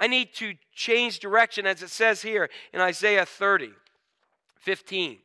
[0.00, 3.70] I need to change direction, as it says here in Isaiah 30.
[4.64, 5.18] 15.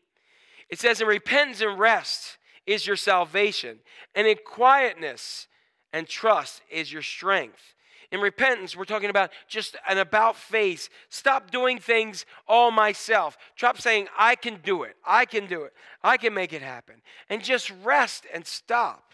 [0.70, 3.80] It says, In repentance and rest is your salvation,
[4.14, 5.48] and in quietness
[5.92, 7.74] and trust is your strength.
[8.12, 10.90] In repentance, we're talking about just an about face.
[11.10, 13.38] Stop doing things all myself.
[13.56, 14.96] Stop saying, I can do it.
[15.06, 15.74] I can do it.
[16.04, 16.96] I can make it happen.
[17.30, 19.14] And just rest and stop.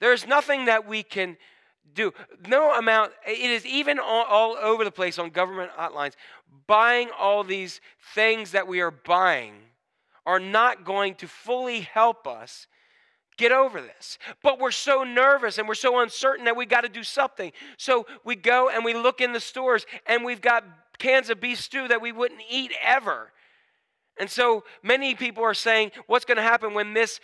[0.00, 1.38] There's nothing that we can
[1.94, 2.12] do.
[2.46, 6.12] No amount, it is even all, all, over the place on government hotlines.
[6.66, 7.80] Buying all these
[8.14, 9.54] things that we are buying
[10.26, 12.66] are not going to fully help us
[13.38, 14.18] get over this.
[14.42, 17.52] But we're so nervous and we're so uncertain that we got to do something.
[17.78, 20.64] So we go and we look in the stores and we've got
[20.98, 23.32] cans of beef stew that we wouldn't eat ever.
[24.18, 27.20] And so many people are saying, what's going to happen when this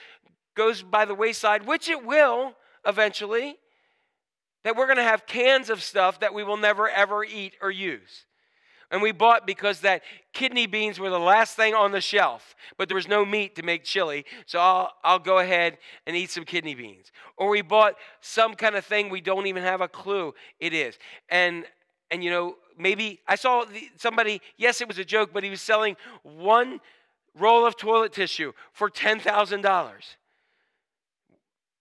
[0.55, 2.55] goes by the wayside, which it will
[2.87, 3.57] eventually
[4.62, 7.70] that we're going to have cans of stuff that we will never ever eat or
[7.70, 8.27] use.
[8.95, 12.88] And we bought because that kidney beans were the last thing on the shelf, but
[12.88, 16.45] there was no meat to make chili, so I'll, I'll go ahead and eat some
[16.45, 17.11] kidney beans.
[17.36, 20.97] Or we bought some kind of thing we don't even have a clue it is.
[21.28, 21.64] And
[22.12, 23.64] and you know, maybe I saw
[23.97, 26.78] somebody, yes, it was a joke, but he was selling one
[27.36, 29.92] roll of toilet tissue for $10,000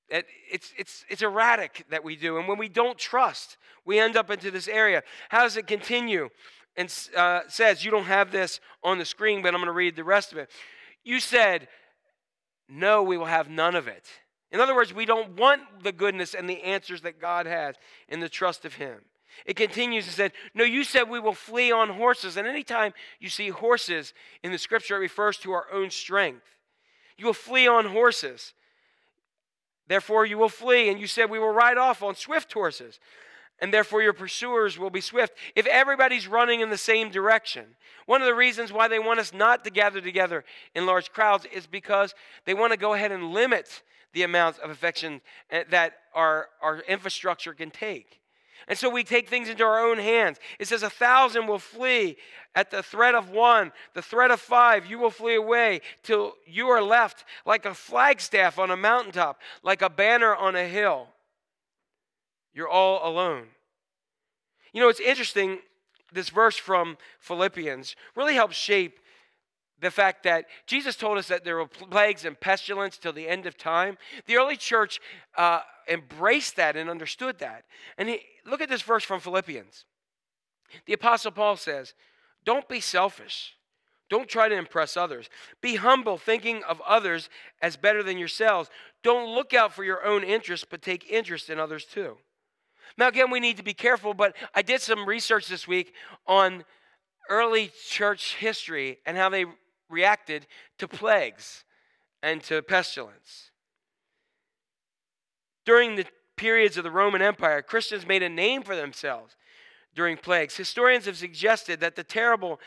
[0.09, 2.37] it's, it's, it's erratic that we do.
[2.37, 5.01] And when we don't trust, we end up into this area.
[5.29, 6.29] How does it continue?
[6.75, 9.95] And uh, says, You don't have this on the screen, but I'm going to read
[9.95, 10.49] the rest of it.
[11.03, 11.67] You said,
[12.69, 14.07] No, we will have none of it.
[14.51, 17.75] In other words, we don't want the goodness and the answers that God has
[18.07, 18.99] in the trust of Him.
[19.45, 22.37] It continues and said, No, you said we will flee on horses.
[22.37, 24.13] And anytime you see horses
[24.43, 26.45] in the scripture, it refers to our own strength.
[27.17, 28.53] You will flee on horses.
[29.87, 30.89] Therefore, you will flee.
[30.89, 32.99] And you said we will ride off on swift horses.
[33.59, 35.33] And therefore, your pursuers will be swift.
[35.55, 37.75] If everybody's running in the same direction,
[38.05, 40.43] one of the reasons why they want us not to gather together
[40.75, 42.13] in large crowds is because
[42.45, 46.79] they want to go ahead and limit the amount of affection eh, that our, our
[46.81, 48.19] infrastructure can take.
[48.67, 50.39] And so we take things into our own hands.
[50.59, 52.17] It says, A thousand will flee
[52.55, 56.67] at the threat of one, the threat of five, you will flee away till you
[56.67, 61.07] are left like a flagstaff on a mountaintop, like a banner on a hill.
[62.53, 63.47] You're all alone.
[64.73, 65.59] You know, it's interesting,
[66.11, 68.99] this verse from Philippians really helps shape
[69.81, 73.45] the fact that Jesus told us that there were plagues and pestilence till the end
[73.45, 73.97] of time.
[74.25, 74.99] The early church
[75.37, 77.65] uh, embraced that and understood that.
[77.97, 79.85] And he, look at this verse from Philippians.
[80.85, 81.93] The Apostle Paul says,
[82.45, 83.55] Don't be selfish.
[84.09, 85.29] Don't try to impress others.
[85.61, 87.29] Be humble, thinking of others
[87.61, 88.69] as better than yourselves.
[89.01, 92.17] Don't look out for your own interests, but take interest in others too.
[92.97, 95.93] Now, again, we need to be careful, but I did some research this week
[96.27, 96.63] on
[97.29, 99.45] early church history and how they
[99.89, 101.63] reacted to plagues
[102.21, 103.51] and to pestilence.
[105.65, 109.35] During the periods of the Roman Empire, Christians made a name for themselves
[109.95, 110.57] during plagues.
[110.57, 112.59] Historians have suggested that the terrible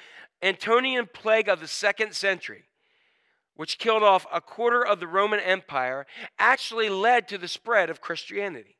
[0.42, 2.64] Antonine plague of the second century,
[3.54, 6.06] which killed off a quarter of the Roman Empire,
[6.38, 8.75] actually led to the spread of Christianity.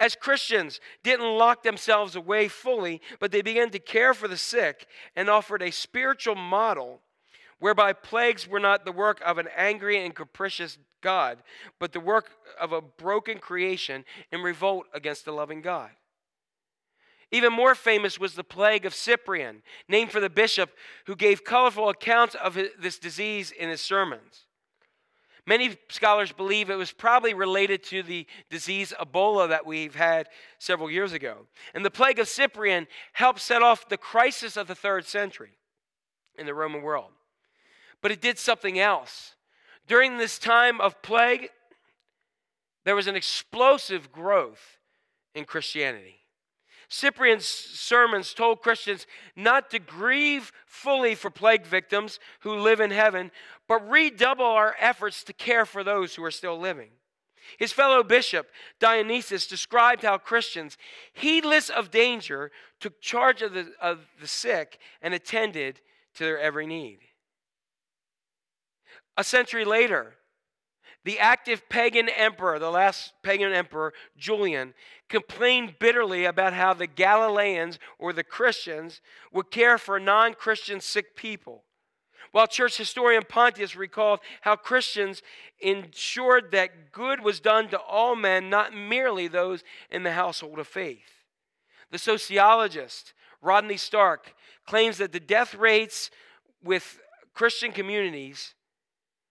[0.00, 4.86] As Christians didn't lock themselves away fully, but they began to care for the sick
[5.16, 7.00] and offered a spiritual model
[7.58, 11.38] whereby plagues were not the work of an angry and capricious God,
[11.78, 15.90] but the work of a broken creation in revolt against the loving God.
[17.30, 20.70] Even more famous was the plague of Cyprian, named for the bishop
[21.06, 24.46] who gave colorful accounts of this disease in his sermons.
[25.48, 30.28] Many scholars believe it was probably related to the disease Ebola that we've had
[30.58, 31.46] several years ago.
[31.72, 35.52] And the plague of Cyprian helped set off the crisis of the third century
[36.38, 37.12] in the Roman world.
[38.02, 39.36] But it did something else.
[39.86, 41.48] During this time of plague,
[42.84, 44.76] there was an explosive growth
[45.34, 46.16] in Christianity.
[46.90, 53.30] Cyprian's sermons told Christians not to grieve fully for plague victims who live in heaven,
[53.68, 56.90] but redouble our efforts to care for those who are still living.
[57.58, 58.48] His fellow bishop,
[58.78, 60.76] Dionysius, described how Christians,
[61.12, 62.50] heedless of danger,
[62.80, 65.80] took charge of the, of the sick and attended
[66.14, 66.98] to their every need.
[69.16, 70.14] A century later,
[71.04, 74.74] the active pagan emperor, the last pagan emperor, Julian,
[75.08, 79.00] complained bitterly about how the Galileans or the Christians
[79.32, 81.64] would care for non Christian sick people.
[82.32, 85.22] While church historian Pontius recalled how Christians
[85.60, 90.68] ensured that good was done to all men, not merely those in the household of
[90.68, 91.24] faith.
[91.90, 94.34] The sociologist Rodney Stark
[94.66, 96.10] claims that the death rates
[96.62, 97.00] with
[97.34, 98.54] Christian communities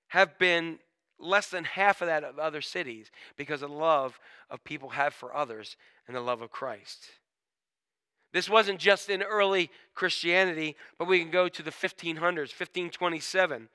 [0.08, 0.80] have been
[1.20, 4.20] less than half of that of other cities because of the love
[4.50, 5.76] of people have for others
[6.08, 7.10] and the love of Christ.
[8.38, 13.68] This wasn't just in early Christianity, but we can go to the 1500s, 1527,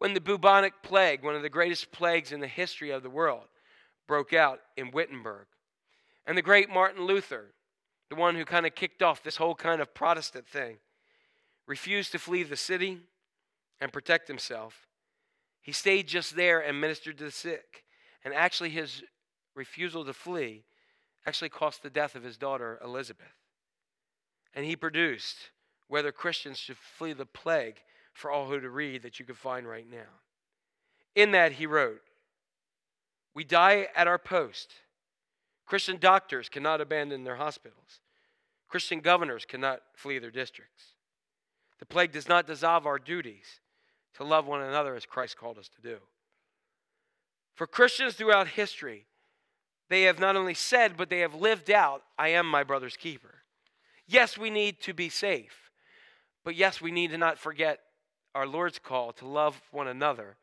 [0.00, 3.44] when the bubonic plague, one of the greatest plagues in the history of the world,
[4.08, 5.46] broke out in Wittenberg.
[6.26, 7.52] And the great Martin Luther,
[8.10, 10.78] the one who kind of kicked off this whole kind of Protestant thing,
[11.68, 12.98] refused to flee the city
[13.80, 14.88] and protect himself.
[15.62, 17.84] He stayed just there and ministered to the sick.
[18.24, 19.04] And actually, his
[19.54, 20.64] refusal to flee
[21.24, 23.45] actually cost the death of his daughter, Elizabeth.
[24.56, 25.36] And he produced
[25.86, 27.76] whether Christians should flee the plague
[28.12, 30.20] for all who to read that you can find right now.
[31.14, 32.00] In that, he wrote,
[33.34, 34.72] We die at our post.
[35.66, 38.00] Christian doctors cannot abandon their hospitals.
[38.68, 40.94] Christian governors cannot flee their districts.
[41.78, 43.60] The plague does not dissolve our duties
[44.14, 45.98] to love one another as Christ called us to do.
[47.54, 49.06] For Christians throughout history,
[49.88, 53.35] they have not only said, but they have lived out, I am my brother's keeper.
[54.06, 55.70] Yes, we need to be safe,
[56.44, 57.80] but yes, we need to not forget
[58.34, 60.36] our Lord's call to love one another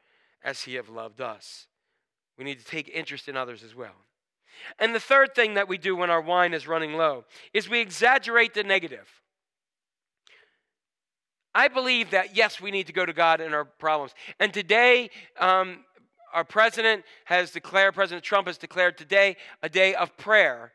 [0.43, 1.67] as he have loved us.
[2.37, 3.95] We need to take interest in others as well.
[4.79, 7.79] And the third thing that we do when our wine is running low is we
[7.79, 9.07] exaggerate the negative.
[11.55, 14.13] I believe that, yes, we need to go to God in our problems.
[14.39, 15.85] And today, um,
[16.33, 20.73] our president has declared, President Trump has declared today a day of prayer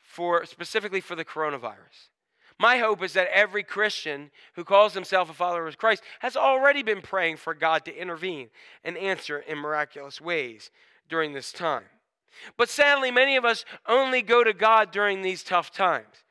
[0.00, 2.10] for specifically for the coronavirus.
[2.58, 6.82] My hope is that every Christian who calls himself a follower of Christ has already
[6.82, 8.50] been praying for God to intervene
[8.84, 10.70] and answer in miraculous ways
[11.08, 11.84] during this time.
[12.56, 16.23] But sadly, many of us only go to God during these tough times.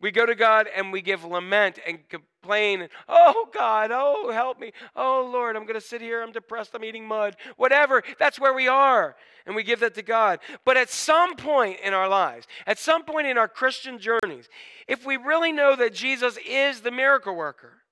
[0.00, 2.88] We go to God and we give lament and complain.
[3.08, 4.72] Oh, God, oh, help me.
[4.96, 6.22] Oh, Lord, I'm going to sit here.
[6.22, 6.74] I'm depressed.
[6.74, 7.36] I'm eating mud.
[7.56, 8.02] Whatever.
[8.18, 9.14] That's where we are.
[9.44, 10.40] And we give that to God.
[10.64, 14.48] But at some point in our lives, at some point in our Christian journeys,
[14.88, 17.82] if we really know that Jesus is the miracle worker,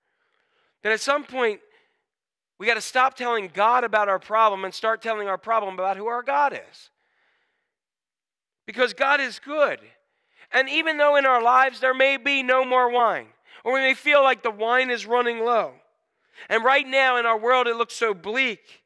[0.82, 1.60] then at some point,
[2.58, 5.96] we got to stop telling God about our problem and start telling our problem about
[5.96, 6.90] who our God is.
[8.66, 9.80] Because God is good.
[10.52, 13.28] And even though in our lives there may be no more wine,
[13.64, 15.72] or we may feel like the wine is running low,
[16.48, 18.82] and right now in our world it looks so bleak,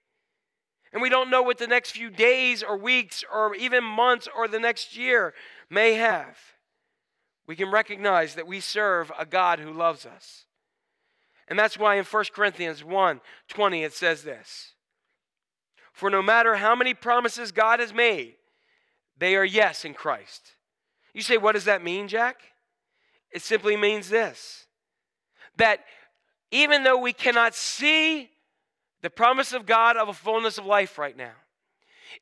[0.92, 4.46] and we don't know what the next few days or weeks or even months or
[4.46, 5.32] the next year
[5.70, 6.36] may have,
[7.46, 10.44] we can recognize that we serve a God who loves us.
[11.48, 14.74] And that's why in 1 Corinthians 1 20 it says this
[15.92, 18.34] For no matter how many promises God has made,
[19.18, 20.52] they are yes in Christ.
[21.14, 22.40] You say, what does that mean, Jack?
[23.30, 24.66] It simply means this
[25.56, 25.80] that
[26.50, 28.30] even though we cannot see
[29.02, 31.32] the promise of God of a fullness of life right now,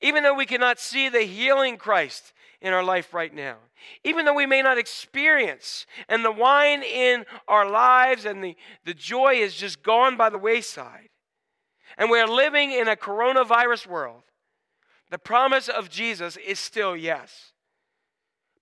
[0.01, 3.57] even though we cannot see the healing Christ in our life right now,
[4.05, 8.95] even though we may not experience and the wine in our lives and the, the
[8.95, 11.11] joy is just gone by the wayside,
[11.97, 14.23] and we're living in a coronavirus world,
[15.11, 17.50] the promise of Jesus is still yes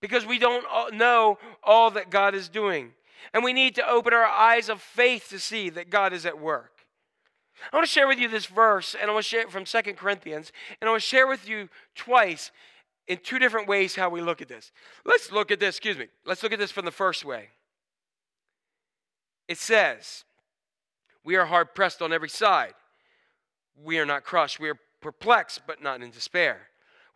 [0.00, 2.92] because we don't know all that God is doing.
[3.34, 6.38] And we need to open our eyes of faith to see that God is at
[6.38, 6.72] work.
[7.72, 9.66] I want to share with you this verse, and I want to share it from
[9.66, 12.52] Second Corinthians, and I want to share with you twice
[13.08, 14.70] in two different ways how we look at this.
[15.04, 16.06] Let's look at this, excuse me.
[16.24, 17.48] Let's look at this from the first way.
[19.48, 20.24] It says,
[21.24, 22.74] We are hard pressed on every side.
[23.82, 24.60] We are not crushed.
[24.60, 26.68] We are perplexed, but not in despair.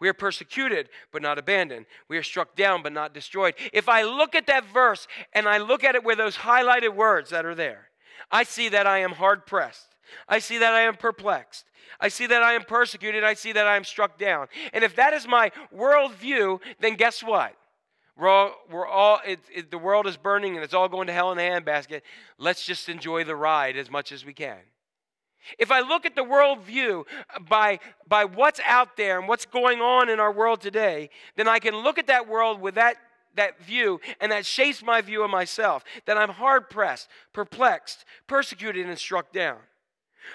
[0.02, 1.86] We are persecuted, but not abandoned.
[2.08, 3.54] We are struck down, but not destroyed.
[3.72, 7.30] If I look at that verse and I look at it with those highlighted words
[7.30, 7.88] that are there,
[8.28, 9.94] I see that I am hard pressed.
[10.28, 11.66] I see that I am perplexed.
[12.00, 13.22] I see that I am persecuted.
[13.22, 14.48] I see that I am struck down.
[14.72, 17.54] And if that is my worldview, then guess what?
[18.16, 21.12] We're all, we're all it, it, the world is burning and it's all going to
[21.12, 22.00] hell in a handbasket.
[22.38, 24.58] Let's just enjoy the ride as much as we can.
[25.58, 29.80] If I look at the worldview uh, by, by what's out there and what's going
[29.80, 32.96] on in our world today, then I can look at that world with that,
[33.34, 35.84] that view, and that shapes my view of myself.
[36.06, 39.58] That I'm hard pressed, perplexed, persecuted, and struck down.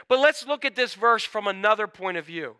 [0.07, 2.57] But let's look at this verse from another point of view.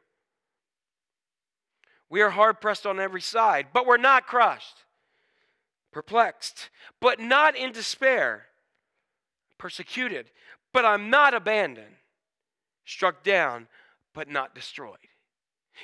[2.09, 4.85] We are hard pressed on every side, but we're not crushed,
[5.91, 6.69] perplexed,
[7.01, 8.45] but not in despair,
[9.57, 10.31] persecuted,
[10.71, 11.96] but I'm not abandoned
[12.87, 13.67] struck down,
[14.13, 14.97] but not destroyed.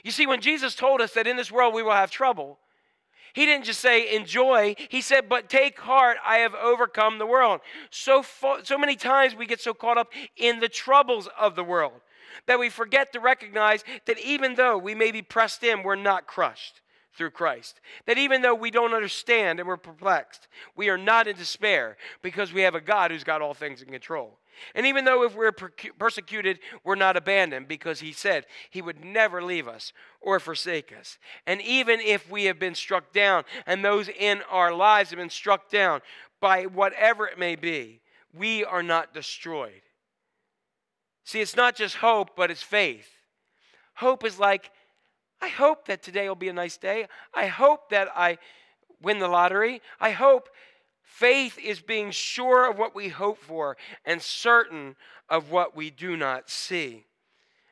[0.04, 2.58] You see, when Jesus told us that in this world we will have trouble,
[3.34, 4.76] he didn't just say enjoy.
[4.90, 7.62] He said, but take heart, I have overcome the world.
[7.92, 8.24] So,
[8.64, 11.94] so many times we get so caught up in the troubles of the world
[12.48, 16.26] that we forget to recognize that even though we may be pressed in, we're not
[16.26, 16.82] crushed
[17.16, 17.80] through Christ.
[18.06, 22.54] That even though we don't understand and we're perplexed, we are not in despair because
[22.54, 24.40] we have a God who's got all things in control.
[24.76, 29.42] And even though if we're persecuted, we're not abandoned because he said he would never
[29.42, 31.18] leave us or forsake us.
[31.48, 35.30] And even if we have been struck down and those in our lives have been
[35.30, 36.02] struck down
[36.40, 38.02] by whatever it may be,
[38.36, 39.82] we are not destroyed.
[41.24, 43.10] See, it's not just hope, but it's faith.
[43.96, 44.72] Hope is like,
[45.44, 47.06] I hope that today will be a nice day.
[47.34, 48.38] I hope that I
[49.02, 49.82] win the lottery.
[50.00, 50.48] I hope
[51.02, 53.76] Faith is being sure of what we hope for
[54.06, 54.96] and certain
[55.30, 57.06] of what we do not see.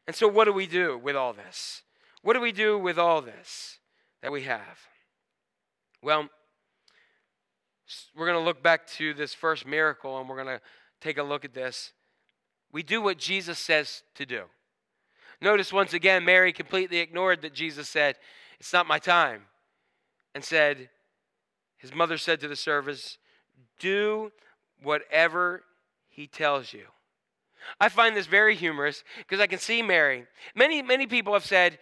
[0.06, 1.84] And so, what do we do with all this?
[2.22, 3.80] What do we do with all this
[4.22, 4.80] that we have?
[6.04, 6.28] Well,
[8.16, 10.62] we're going to look back to this first miracle and we're going to
[11.00, 11.94] take a look at this.
[12.74, 14.44] We do what Jesus says to do.
[15.42, 18.16] Notice once again, Mary completely ignored that Jesus said,
[18.60, 19.44] It's not my time,
[20.36, 20.90] and said,
[21.78, 23.18] His mother said to the servants,
[23.80, 24.32] do
[24.82, 25.64] whatever
[26.10, 26.86] he tells you.
[27.80, 30.26] I find this very humorous because I can see Mary.
[30.56, 31.80] Many, many people have said,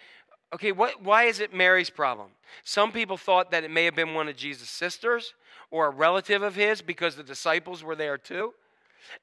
[0.53, 2.30] okay, what, why is it Mary's problem?
[2.64, 5.34] Some people thought that it may have been one of Jesus' sisters
[5.72, 8.53] or a relative of his because the disciples were there too.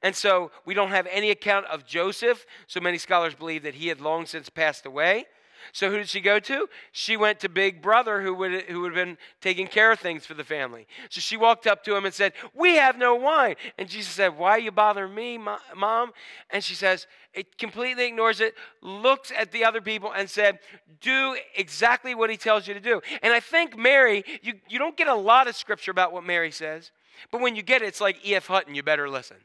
[0.01, 2.45] And so we don't have any account of Joseph.
[2.67, 5.25] So many scholars believe that he had long since passed away.
[5.73, 6.69] So who did she go to?
[6.91, 10.25] She went to Big Brother, who would who would have been taking care of things
[10.25, 10.87] for the family.
[11.09, 14.37] So she walked up to him and said, "We have no wine." And Jesus said,
[14.37, 16.13] "Why are you bothering me, mom?"
[16.49, 20.59] And she says, it completely ignores it, looks at the other people and said,
[21.01, 24.97] "Do exactly what he tells you to do." And I think Mary, you you don't
[24.97, 26.91] get a lot of scripture about what Mary says,
[27.31, 28.47] but when you get it, it's like E.F.
[28.47, 28.73] Hutton.
[28.73, 29.37] You better listen.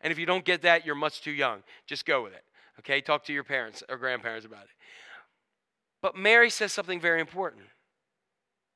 [0.00, 1.62] And if you don't get that, you're much too young.
[1.86, 2.44] Just go with it.
[2.80, 4.70] Okay, talk to your parents or grandparents about it.
[6.00, 7.64] But Mary says something very important.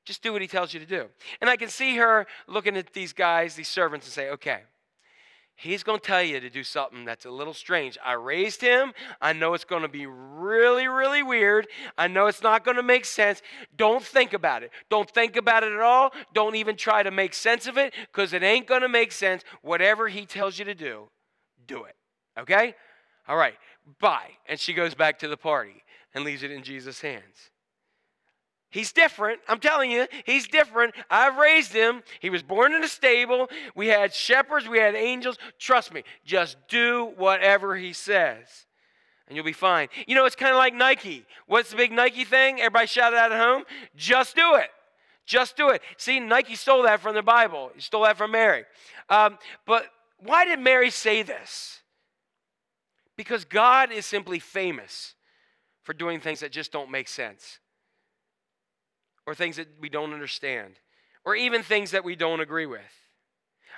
[0.04, 1.06] Just do what he tells you to do.
[1.40, 4.62] And I can see her looking at these guys, these servants, and say, okay,
[5.54, 7.98] he's going to tell you to do something that's a little strange.
[8.04, 8.92] I raised him.
[9.20, 11.68] I know it's going to be really, really weird.
[11.96, 13.42] I know it's not going to make sense.
[13.76, 14.70] Don't think about it.
[14.90, 16.12] Don't think about it at all.
[16.34, 19.44] Don't even try to make sense of it because it ain't going to make sense.
[19.62, 21.08] Whatever he tells you to do,
[21.66, 21.94] do it.
[22.38, 22.74] Okay?
[23.28, 23.54] All right,
[24.00, 24.30] bye.
[24.48, 25.84] And she goes back to the party
[26.14, 27.51] and leaves it in Jesus' hands.
[28.72, 29.40] He's different.
[29.48, 30.94] I'm telling you, he's different.
[31.10, 32.02] I've raised him.
[32.20, 33.48] He was born in a stable.
[33.74, 35.36] We had shepherds, we had angels.
[35.58, 38.66] Trust me, just do whatever he says,
[39.28, 39.88] and you'll be fine.
[40.06, 41.26] You know, it's kind of like Nike.
[41.46, 42.60] What's the big Nike thing?
[42.60, 43.64] Everybody shout it out at home.
[43.94, 44.70] Just do it.
[45.26, 45.82] Just do it.
[45.98, 47.70] See, Nike stole that from the Bible.
[47.74, 48.64] He stole that from Mary.
[49.08, 49.86] Um, but
[50.18, 51.80] why did Mary say this?
[53.18, 55.14] Because God is simply famous
[55.82, 57.58] for doing things that just don't make sense,
[59.26, 60.74] or things that we don't understand,
[61.24, 62.80] or even things that we don't agree with.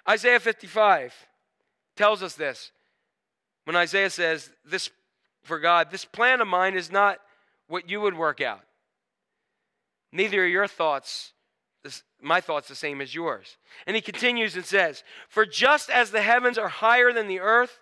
[0.08, 1.14] Isaiah 55
[1.96, 2.72] tells us this.
[3.64, 4.90] When Isaiah says, This
[5.42, 7.18] for God, this plan of mine is not
[7.68, 8.62] what you would work out.
[10.12, 11.32] Neither are your thoughts,
[12.22, 13.56] my thoughts, the same as yours.
[13.86, 17.78] And he continues and says, For just as the heavens are higher than the earth,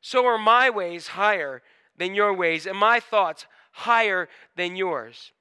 [0.00, 1.62] so are my ways higher
[1.96, 5.32] than your ways, and my thoughts higher than yours.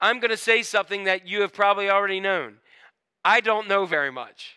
[0.00, 2.56] I'm going to say something that you have probably already known.
[3.24, 4.56] I don't know very much.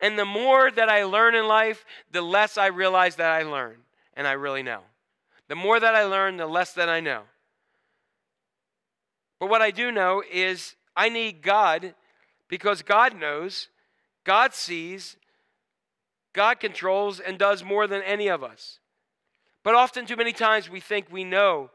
[0.00, 3.76] And the more that I learn in life, the less I realize that I learn,
[4.14, 4.80] and I really know.
[5.48, 7.22] The more that I learn, the less that I know.
[9.40, 11.94] But what I do know is I need God
[12.48, 13.68] because God knows,
[14.24, 15.16] God sees,
[16.32, 18.78] God controls and does more than any of us.
[19.62, 21.70] But often, too many times, we think we know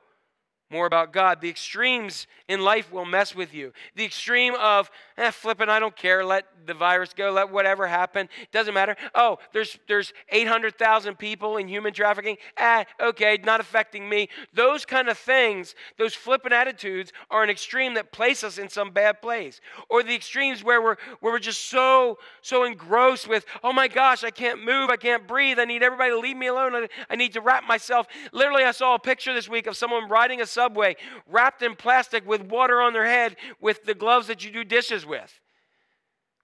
[0.72, 1.42] more about God.
[1.42, 3.74] The extremes in life will mess with you.
[3.96, 8.30] The extreme of, eh, flipping, I don't care, let the virus go, let whatever happen,
[8.52, 8.96] doesn't matter.
[9.14, 14.30] Oh, there's, there's 800,000 people in human trafficking, ah, okay, not affecting me.
[14.54, 18.92] Those kind of things, those flippant attitudes are an extreme that place us in some
[18.92, 19.60] bad place.
[19.90, 24.24] Or the extremes where we're, where we're just so, so engrossed with, oh my gosh,
[24.24, 27.16] I can't move, I can't breathe, I need everybody to leave me alone, I, I
[27.16, 28.08] need to wrap myself.
[28.32, 30.96] Literally, I saw a picture this week of someone riding a subway
[31.28, 35.06] wrapped in plastic with water on their head with the gloves that you do dishes
[35.06, 35.40] with,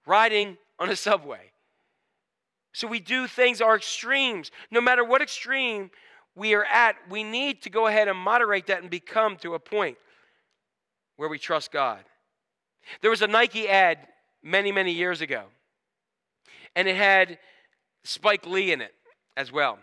[0.06, 1.52] riding on a subway.
[2.72, 4.50] So we do things, our extremes.
[4.70, 5.90] No matter what extreme
[6.34, 9.58] we are at, we need to go ahead and moderate that and become to a
[9.58, 9.96] point
[11.16, 12.04] where we trust God.
[13.00, 13.98] There was a Nike ad
[14.42, 15.44] many, many years ago,
[16.74, 17.38] and it had
[18.04, 18.94] Spike Lee in it
[19.36, 19.78] as well.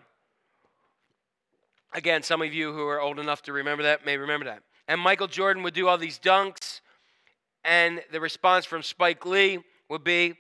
[1.95, 4.63] Again, some of you who are old enough to remember that may remember that.
[4.89, 6.81] And Michael Jordan would do all these dunks,
[7.63, 10.33] and the response from Spike Lee would be,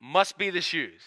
[0.00, 1.00] must be the shoes.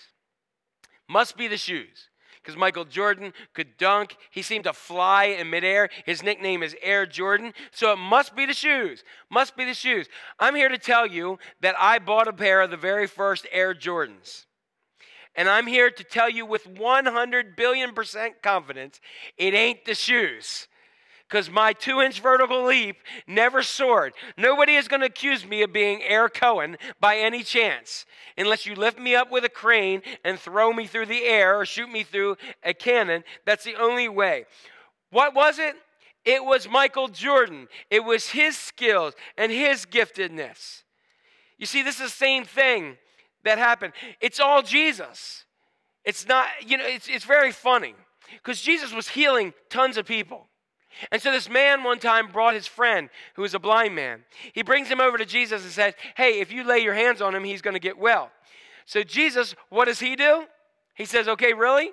[1.10, 2.10] Must be the shoes.
[2.42, 4.16] Because Michael Jordan could dunk.
[4.32, 5.90] He seemed to fly in midair.
[6.06, 7.54] His nickname is Air Jordan.
[7.72, 9.04] So it must be the shoes.
[9.30, 10.08] Must be the shoes.
[10.40, 13.74] I'm here to tell you that I bought a pair of the very first Air
[13.74, 14.46] Jordans.
[15.36, 19.00] And I'm here to tell you with 100 billion percent confidence
[19.38, 20.68] it ain't the shoes.
[21.28, 24.14] Because my two inch vertical leap never soared.
[24.38, 28.06] Nobody is going to accuse me of being Air Cohen by any chance,
[28.38, 31.66] unless you lift me up with a crane and throw me through the air or
[31.66, 33.24] shoot me through a cannon.
[33.44, 34.46] That's the only way.
[35.10, 35.76] What was it?
[36.26, 37.70] It was Michael Jordan.
[37.90, 40.84] It was his skills and his giftedness.
[41.58, 42.98] You see, this is the same thing
[43.46, 43.94] that happened.
[44.20, 45.46] It's all Jesus.
[46.04, 47.96] It's not, you know, it's, it's very funny
[48.34, 50.48] because Jesus was healing tons of people.
[51.12, 54.24] And so this man one time brought his friend who was a blind man.
[54.54, 57.36] He brings him over to Jesus and says, Hey, if you lay your hands on
[57.36, 58.32] him, he's going to get well.
[58.86, 60.46] So Jesus, what does he do?
[60.94, 61.90] He says, Okay, really?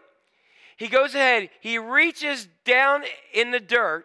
[0.77, 4.05] He goes ahead, he reaches down in the dirt,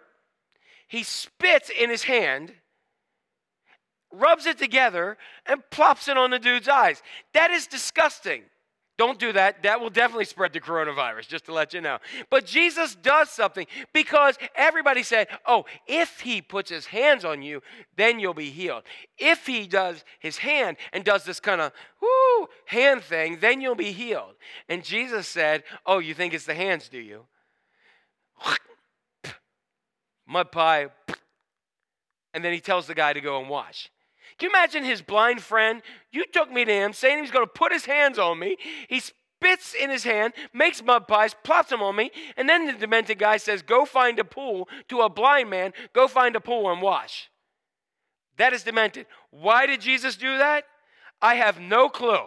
[0.88, 2.54] he spits in his hand,
[4.18, 7.02] rubs it together, and plops it on the dude's eyes.
[7.34, 8.44] That is disgusting.
[8.98, 9.62] Don't do that.
[9.62, 12.00] That will definitely spread the coronavirus, just to let you know.
[12.32, 17.62] But Jesus does something because everybody said, oh, if he puts his hands on you,
[17.96, 18.84] then you'll be healed.
[19.20, 23.76] If he does his hand and does this kind of whoo hand thing, then you'll
[23.76, 24.34] be healed.
[24.68, 27.26] And Jesus said, oh, you think it's the hands, do you?
[30.28, 30.88] Mud pie.
[32.34, 33.90] And then he tells the guy to go and wash.
[34.38, 35.82] Can you imagine his blind friend?
[36.12, 38.58] You took me to him saying he was going to put his hands on me.
[38.88, 42.74] He spits in his hand, makes mud pies, plots them on me, and then the
[42.74, 46.72] demented guy says, Go find a pool to a blind man, go find a pool
[46.72, 47.30] and wash.
[48.38, 49.08] That is demented.
[49.32, 50.66] Why did Jesus do that?
[51.22, 52.26] I have no clue.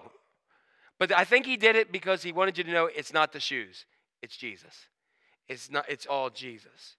[0.98, 3.40] But I think he did it because he wanted you to know it's not the
[3.40, 3.86] shoes,
[4.20, 4.86] it's Jesus.
[5.48, 6.96] It's not it's all Jesus.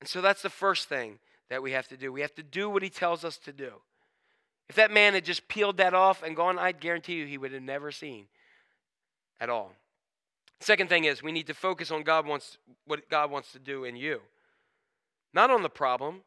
[0.00, 1.18] And so that's the first thing
[1.50, 2.12] that we have to do.
[2.12, 3.72] We have to do what he tells us to do.
[4.68, 7.52] If that man had just peeled that off and gone, I'd guarantee you he would
[7.52, 8.26] have never seen
[9.40, 9.72] at all.
[10.60, 13.84] Second thing is we need to focus on God wants what God wants to do
[13.84, 14.20] in you.
[15.34, 16.22] Not on the problem,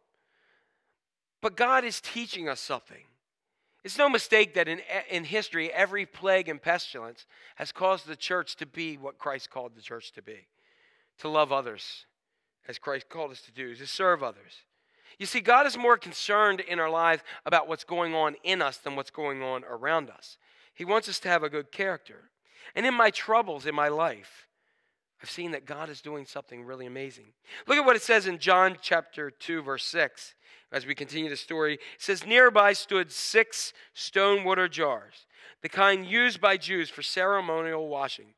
[1.41, 3.03] but God is teaching us something.
[3.83, 8.55] It's no mistake that in, in history, every plague and pestilence has caused the church
[8.57, 10.47] to be what Christ called the church to be
[11.19, 12.05] to love others
[12.67, 14.65] as Christ called us to do, to serve others.
[15.19, 18.77] You see, God is more concerned in our lives about what's going on in us
[18.77, 20.37] than what's going on around us.
[20.73, 22.29] He wants us to have a good character.
[22.75, 24.47] And in my troubles in my life,
[25.21, 27.33] I've seen that God is doing something really amazing.
[27.65, 30.35] Look at what it says in John chapter 2, verse 6.
[30.71, 35.25] As we continue the story, it says, Nearby stood six stone water jars,
[35.63, 38.33] the kind used by Jews for ceremonial washing,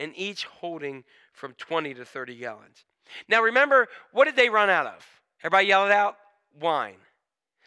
[0.00, 2.84] and each holding from 20 to 30 gallons.
[3.28, 5.06] Now remember, what did they run out of?
[5.42, 6.16] Everybody yell it out
[6.60, 6.96] wine.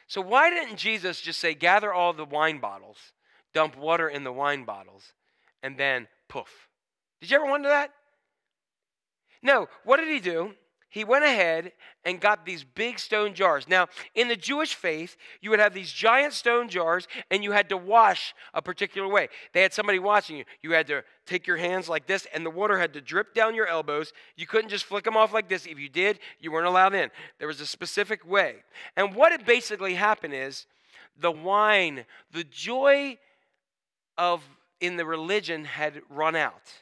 [0.07, 2.97] So, why didn't Jesus just say, gather all the wine bottles,
[3.53, 5.13] dump water in the wine bottles,
[5.61, 6.67] and then poof?
[7.21, 7.91] Did you ever wonder that?
[9.43, 9.67] No.
[9.83, 10.55] What did he do?
[10.89, 11.71] He went ahead
[12.03, 13.67] and got these big stone jars.
[13.67, 17.69] Now, in the Jewish faith, you would have these giant stone jars and you had
[17.69, 19.29] to wash a particular way.
[19.53, 20.45] They had somebody watching you.
[20.63, 23.53] You had to take your hands like this and the water had to drip down
[23.53, 24.13] your elbows.
[24.35, 25.67] You couldn't just flick them off like this.
[25.67, 27.11] If you did, you weren't allowed in.
[27.37, 28.55] There was a specific way.
[28.97, 30.65] And what had basically happened is
[31.19, 33.19] the wine, the joy
[34.17, 34.41] of
[34.81, 36.73] in the religion had run out.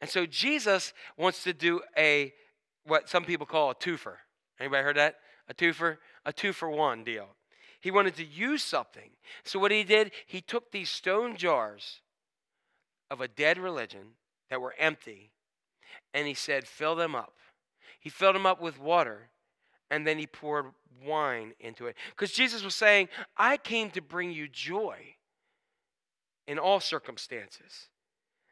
[0.00, 2.32] And so Jesus wants to do a
[2.90, 4.16] what some people call a twofer.
[4.58, 5.16] Anybody heard that?
[5.48, 5.96] A twofer?
[6.26, 7.28] A two for one deal.
[7.80, 9.10] He wanted to use something.
[9.44, 12.00] So what he did, he took these stone jars
[13.10, 14.16] of a dead religion
[14.50, 15.30] that were empty
[16.12, 17.34] and he said, fill them up.
[17.98, 19.30] He filled them up with water
[19.90, 20.66] and then he poured
[21.04, 21.96] wine into it.
[22.10, 24.96] Because Jesus was saying, I came to bring you joy
[26.46, 27.88] in all circumstances.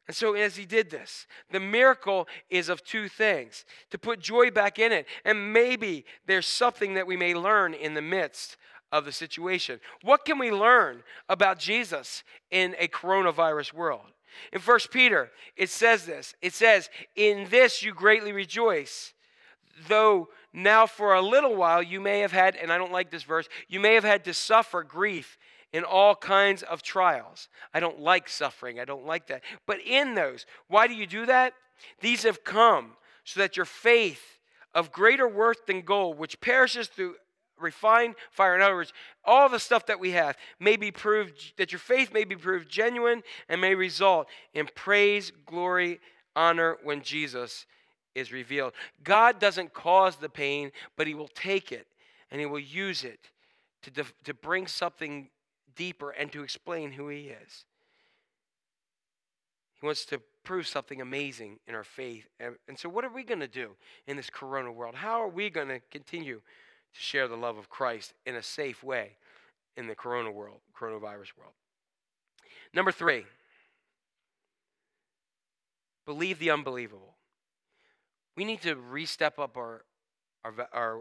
[0.08, 4.50] And so, as he did this, the miracle is of two things to put joy
[4.50, 5.06] back in it.
[5.24, 8.56] And maybe there's something that we may learn in the midst
[8.90, 9.80] of the situation.
[10.02, 14.06] What can we learn about Jesus in a coronavirus world?
[14.50, 19.12] In 1 Peter, it says this it says, In this you greatly rejoice,
[19.88, 23.24] though now for a little while you may have had, and I don't like this
[23.24, 25.36] verse, you may have had to suffer grief
[25.72, 27.48] in all kinds of trials.
[27.74, 28.80] I don't like suffering.
[28.80, 29.42] I don't like that.
[29.66, 31.54] But in those, why do you do that?
[32.00, 32.92] These have come
[33.24, 34.38] so that your faith
[34.74, 37.16] of greater worth than gold, which perishes through
[37.60, 38.92] refined fire, in other words,
[39.24, 42.68] all the stuff that we have may be proved, that your faith may be proved
[42.68, 46.00] genuine and may result in praise, glory,
[46.36, 47.66] honor when Jesus
[48.14, 48.72] is revealed.
[49.02, 51.86] God doesn't cause the pain, but He will take it
[52.30, 53.20] and He will use it
[53.82, 55.28] to, def- to bring something
[55.78, 57.64] deeper and to explain who He is.
[59.80, 62.26] He wants to prove something amazing in our faith.
[62.40, 63.76] And, so, what are we going to do
[64.06, 64.96] in this corona world?
[64.96, 68.82] How are we going to continue to share the love of Christ in a safe
[68.82, 69.12] way
[69.76, 71.54] in the corona world, coronavirus world?
[72.74, 73.24] Number three,
[76.04, 77.14] believe the unbelievable.
[78.36, 79.84] We need to re-step up our,
[80.44, 80.98] our, our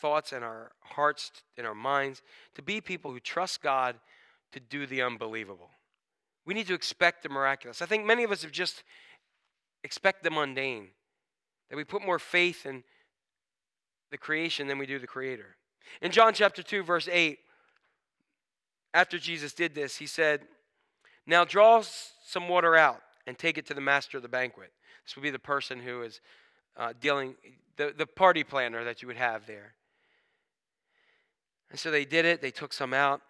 [0.00, 2.22] thoughts and our hearts and our minds
[2.54, 3.96] to be people who trust God
[4.52, 5.70] to do the unbelievable.
[6.44, 7.82] We need to expect the miraculous.
[7.82, 8.82] I think many of us have just
[9.84, 10.88] expect the mundane,
[11.68, 12.82] that we put more faith in
[14.10, 15.56] the creation than we do the creator.
[16.02, 17.38] In John chapter 2 verse 8,
[18.92, 20.48] after Jesus did this, he said,
[21.26, 24.72] "Now draw some water out and take it to the master of the banquet."
[25.04, 26.20] This would be the person who is
[26.76, 27.36] uh, dealing
[27.76, 29.74] the, the party planner that you would have there.
[31.70, 33.20] And so they did it, they took some out.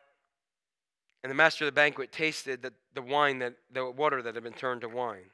[1.23, 4.45] And the master of the banquet tasted the, the wine that the water that had
[4.45, 5.31] been turned to wine.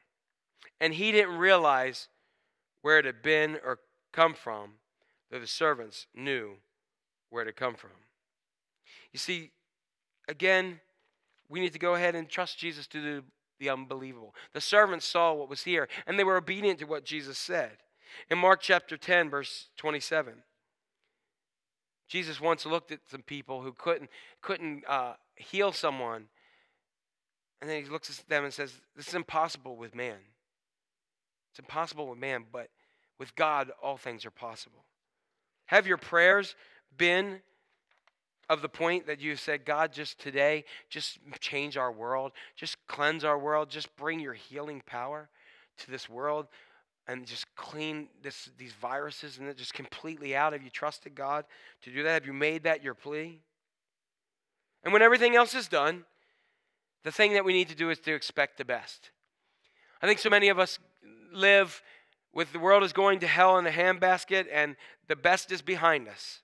[0.81, 2.09] And he didn't realize
[2.81, 3.79] where it had been or
[4.11, 4.73] come from,
[5.31, 6.55] though the servants knew
[7.29, 7.91] where it had come from.
[9.13, 9.51] You see,
[10.27, 10.79] again,
[11.49, 13.23] we need to go ahead and trust Jesus to do
[13.59, 14.35] the unbelievable.
[14.53, 17.77] The servants saw what was here, and they were obedient to what Jesus said.
[18.29, 20.33] In Mark chapter 10, verse 27,
[22.07, 24.09] Jesus once looked at some people who couldn't,
[24.41, 26.27] couldn't uh, heal someone,
[27.61, 30.17] and then he looks at them and says, This is impossible with man.
[31.51, 32.69] It's impossible with man, but
[33.19, 34.85] with God, all things are possible.
[35.65, 36.55] Have your prayers
[36.95, 37.41] been
[38.49, 43.25] of the point that you said, God, just today, just change our world, just cleanse
[43.25, 45.29] our world, just bring your healing power
[45.79, 46.47] to this world
[47.07, 50.53] and just clean this, these viruses and just completely out?
[50.53, 51.45] Have you trusted God
[51.83, 52.13] to do that?
[52.13, 53.39] Have you made that your plea?
[54.83, 56.05] And when everything else is done,
[57.03, 59.11] the thing that we need to do is to expect the best.
[60.01, 60.79] I think so many of us
[61.31, 61.81] live
[62.33, 64.75] with the world is going to hell in a handbasket and
[65.07, 66.41] the best is behind us.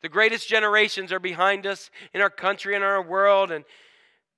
[0.00, 3.64] The greatest generations are behind us in our country and our world, and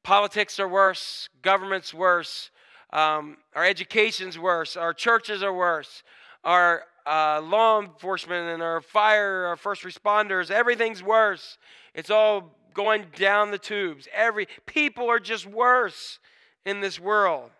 [0.02, 2.50] politics are worse, government's worse,
[2.92, 6.02] um, our education's worse, our churches are worse,
[6.44, 11.58] our uh, law enforcement and our fire, our first responders, everything's worse.
[11.94, 14.08] It's all going down the tubes.
[14.12, 16.18] Every people are just worse
[16.64, 17.50] in this world.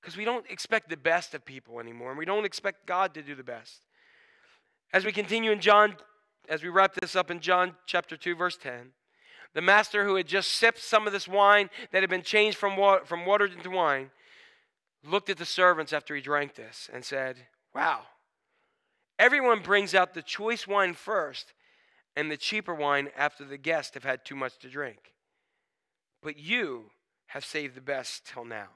[0.00, 3.22] Because we don't expect the best of people anymore, and we don't expect God to
[3.22, 3.82] do the best.
[4.92, 5.96] As we continue in John,
[6.48, 8.90] as we wrap this up in John chapter 2, verse 10,
[9.54, 12.76] the master who had just sipped some of this wine that had been changed from
[12.76, 14.10] water, from water into wine
[15.04, 17.36] looked at the servants after he drank this and said,
[17.74, 18.02] Wow,
[19.18, 21.52] everyone brings out the choice wine first
[22.16, 25.14] and the cheaper wine after the guests have had too much to drink.
[26.22, 26.90] But you
[27.28, 28.68] have saved the best till now.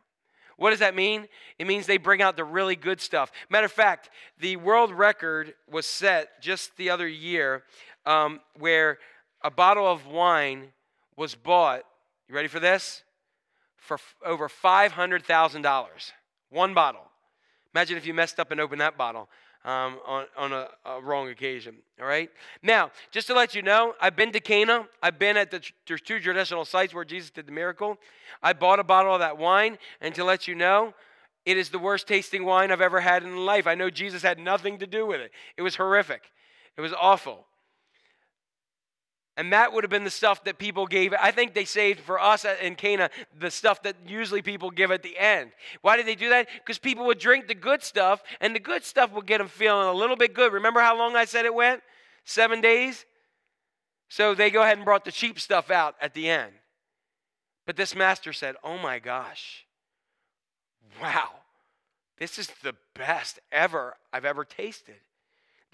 [0.56, 1.28] What does that mean?
[1.58, 3.30] It means they bring out the really good stuff.
[3.50, 4.08] Matter of fact,
[4.40, 7.62] the world record was set just the other year
[8.06, 8.98] um, where
[9.42, 10.68] a bottle of wine
[11.16, 11.82] was bought.
[12.28, 13.02] You ready for this?
[13.76, 16.12] For f- over $500,000.
[16.50, 17.02] One bottle.
[17.74, 19.28] Imagine if you messed up and opened that bottle
[19.66, 21.76] um, on, on a, a, wrong occasion.
[22.00, 22.30] All right?
[22.62, 24.86] Now, just to let you know, I've been to Cana.
[25.02, 27.98] I've been at the there's two traditional sites where Jesus did the miracle.
[28.42, 30.94] I bought a bottle of that wine, and to let you know,
[31.44, 33.66] it is the worst tasting wine I've ever had in life.
[33.66, 35.32] I know Jesus had nothing to do with it.
[35.56, 36.22] It was horrific.
[36.76, 37.46] It was awful.
[39.36, 41.12] And that would have been the stuff that people gave.
[41.12, 45.02] I think they saved for us in Cana the stuff that usually people give at
[45.02, 45.50] the end.
[45.82, 46.48] Why did they do that?
[46.54, 49.88] Because people would drink the good stuff, and the good stuff would get them feeling
[49.88, 50.54] a little bit good.
[50.54, 51.82] Remember how long I said it went?
[52.24, 53.04] Seven days?
[54.08, 56.52] So they go ahead and brought the cheap stuff out at the end.
[57.66, 59.66] But this master said, Oh my gosh,
[61.02, 61.30] wow,
[62.18, 64.96] this is the best ever I've ever tasted.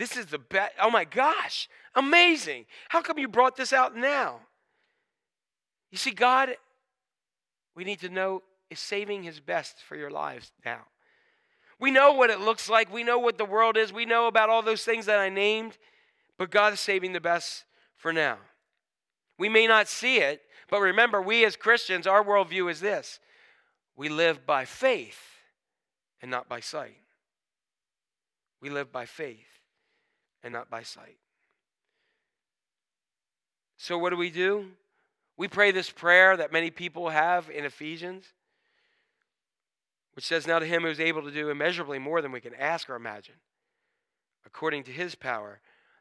[0.02, 0.72] This is the best.
[0.80, 2.66] Oh my gosh, amazing.
[2.88, 4.40] How come you brought this out now?
[5.92, 6.56] You see, God,
[7.76, 10.80] we need to know, is saving his best for your lives now.
[11.78, 12.92] We know what it looks like.
[12.92, 13.92] We know what the world is.
[13.92, 15.78] We know about all those things that I named,
[16.36, 17.62] but God is saving the best
[17.94, 18.38] for now.
[19.38, 23.20] We may not see it, but remember, we as Christians, our worldview is this
[23.94, 25.20] we live by faith
[26.20, 26.96] and not by sight.
[28.60, 29.51] We live by faith
[30.42, 31.16] and not by sight.
[33.76, 34.66] So, what do we do?
[35.36, 38.26] We pray this prayer that many people have in Ephesians,
[40.14, 42.54] which says, Now to him who is able to do immeasurably more than we can
[42.54, 43.34] ask or imagine,
[44.46, 45.60] according to his power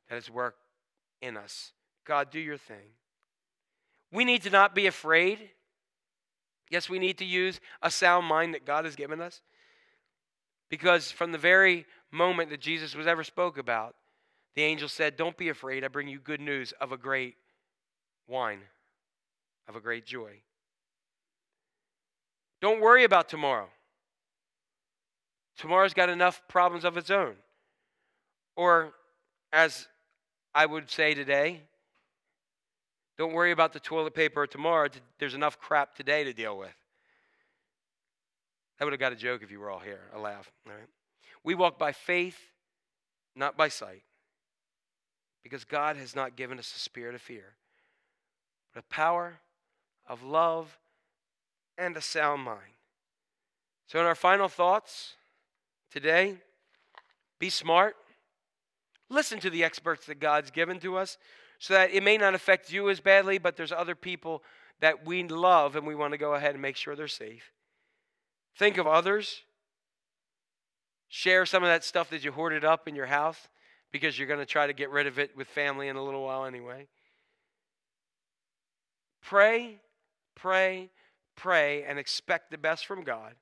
[0.10, 0.58] that is work
[1.22, 1.72] in us.
[2.06, 2.96] God, do your thing.
[4.12, 5.40] We need to not be afraid.
[6.70, 9.42] Yes, we need to use a sound mind that God has given us.
[10.70, 13.96] Because from the very moment that Jesus was ever spoke about,
[14.56, 15.84] the angel said, Don't be afraid.
[15.84, 17.36] I bring you good news of a great
[18.28, 18.62] wine,
[19.68, 20.42] of a great joy.
[22.62, 23.70] Don't worry about tomorrow.
[25.58, 27.36] Tomorrow's got enough problems of its own.
[28.56, 28.94] Or,
[29.52, 29.88] as
[30.54, 31.62] I would say today,
[33.18, 34.90] don't worry about the toilet paper tomorrow.
[35.20, 36.74] There's enough crap today to deal with.
[38.80, 40.02] I would have got a joke if you were all here.
[40.16, 40.52] A laugh.
[40.66, 40.88] All right.
[41.44, 42.38] We walk by faith,
[43.36, 44.04] not by sight.
[45.44, 47.56] Because God has not given us a spirit of fear,
[48.74, 49.40] but a power
[50.08, 50.78] of love
[51.78, 52.60] and a sound mind.
[53.88, 55.16] So, in our final thoughts
[55.92, 56.38] today,
[57.40, 57.96] be smart.
[59.10, 61.18] Listen to the experts that God's given to us
[61.60, 64.44] so that it may not affect you as badly, but there's other people
[64.80, 67.52] that we love and we want to go ahead and make sure they're safe.
[68.58, 69.42] Think of others.
[71.08, 73.48] Share some of that stuff that you hoarded up in your house
[73.92, 76.24] because you're going to try to get rid of it with family in a little
[76.24, 76.88] while anyway.
[79.22, 79.80] Pray,
[80.36, 80.90] pray,
[81.36, 83.34] pray, and expect the best from God.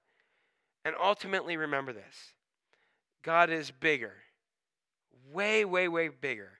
[0.85, 2.33] And ultimately, remember this
[3.23, 4.13] God is bigger,
[5.31, 6.59] way, way, way bigger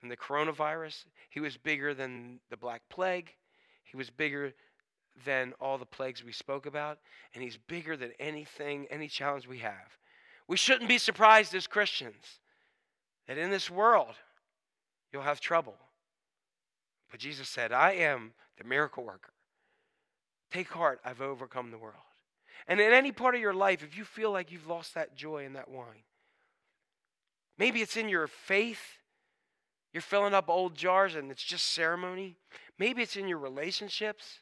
[0.00, 1.04] than the coronavirus.
[1.30, 3.34] He was bigger than the Black Plague.
[3.84, 4.52] He was bigger
[5.24, 6.98] than all the plagues we spoke about.
[7.34, 9.98] And He's bigger than anything, any challenge we have.
[10.48, 12.40] We shouldn't be surprised as Christians
[13.30, 14.16] that in this world
[15.12, 15.76] you'll have trouble.
[17.12, 19.30] But Jesus said, I am the miracle worker.
[20.50, 21.94] Take heart, I've overcome the world.
[22.66, 25.44] And in any part of your life, if you feel like you've lost that joy
[25.44, 26.02] and that wine,
[27.56, 28.98] maybe it's in your faith.
[29.92, 32.36] You're filling up old jars and it's just ceremony.
[32.80, 34.40] Maybe it's in your relationships.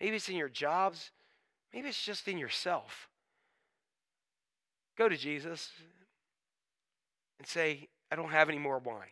[0.00, 1.12] Maybe it's in your jobs.
[1.72, 3.08] Maybe it's just in yourself.
[4.98, 5.70] Go to Jesus
[7.38, 9.08] and say, I don't have any more wine.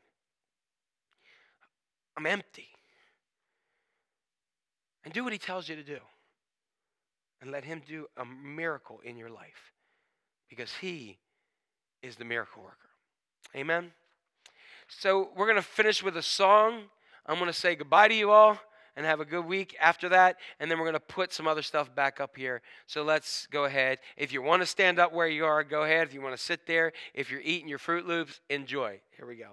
[2.17, 2.69] I'm empty.
[5.05, 5.99] And do what he tells you to do.
[7.41, 9.73] And let him do a miracle in your life
[10.49, 11.19] because he
[12.01, 12.77] is the miracle worker.
[13.57, 13.91] Amen.
[14.87, 16.83] So we're going to finish with a song.
[17.27, 18.57] I'm going to say goodbye to you all
[18.97, 20.37] and have a good week after that.
[20.61, 22.63] And then we're going to put some other stuff back up here.
[22.87, 23.99] So let's go ahead.
[24.17, 26.07] If you want to stand up where you are, go ahead.
[26.07, 29.01] If you want to sit there, if you're eating your Froot Loops, enjoy.
[29.17, 29.51] Here we go.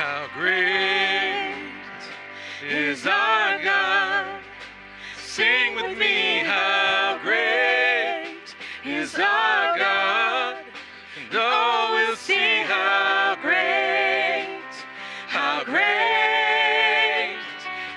[0.00, 1.52] How great
[2.66, 4.40] is our God.
[5.18, 10.56] Sing with me, how great is our God.
[11.20, 14.72] And all will see how great,
[15.28, 17.36] how great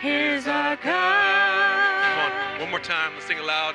[0.03, 2.03] Is our God.
[2.03, 3.13] Come on, one more time.
[3.13, 3.72] Let's sing aloud.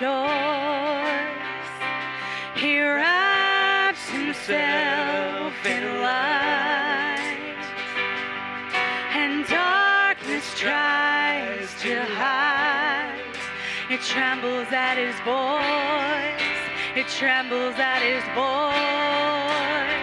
[0.00, 1.28] Rejoice.
[2.56, 7.64] He wraps himself in light
[9.14, 13.18] and darkness tries to hide.
[13.90, 16.42] It trembles at his voice.
[16.96, 19.97] It trembles at his voice.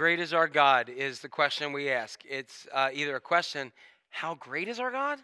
[0.00, 2.22] Great is our God is the question we ask.
[2.26, 3.70] It's uh, either a question,
[4.08, 5.18] how great is our God?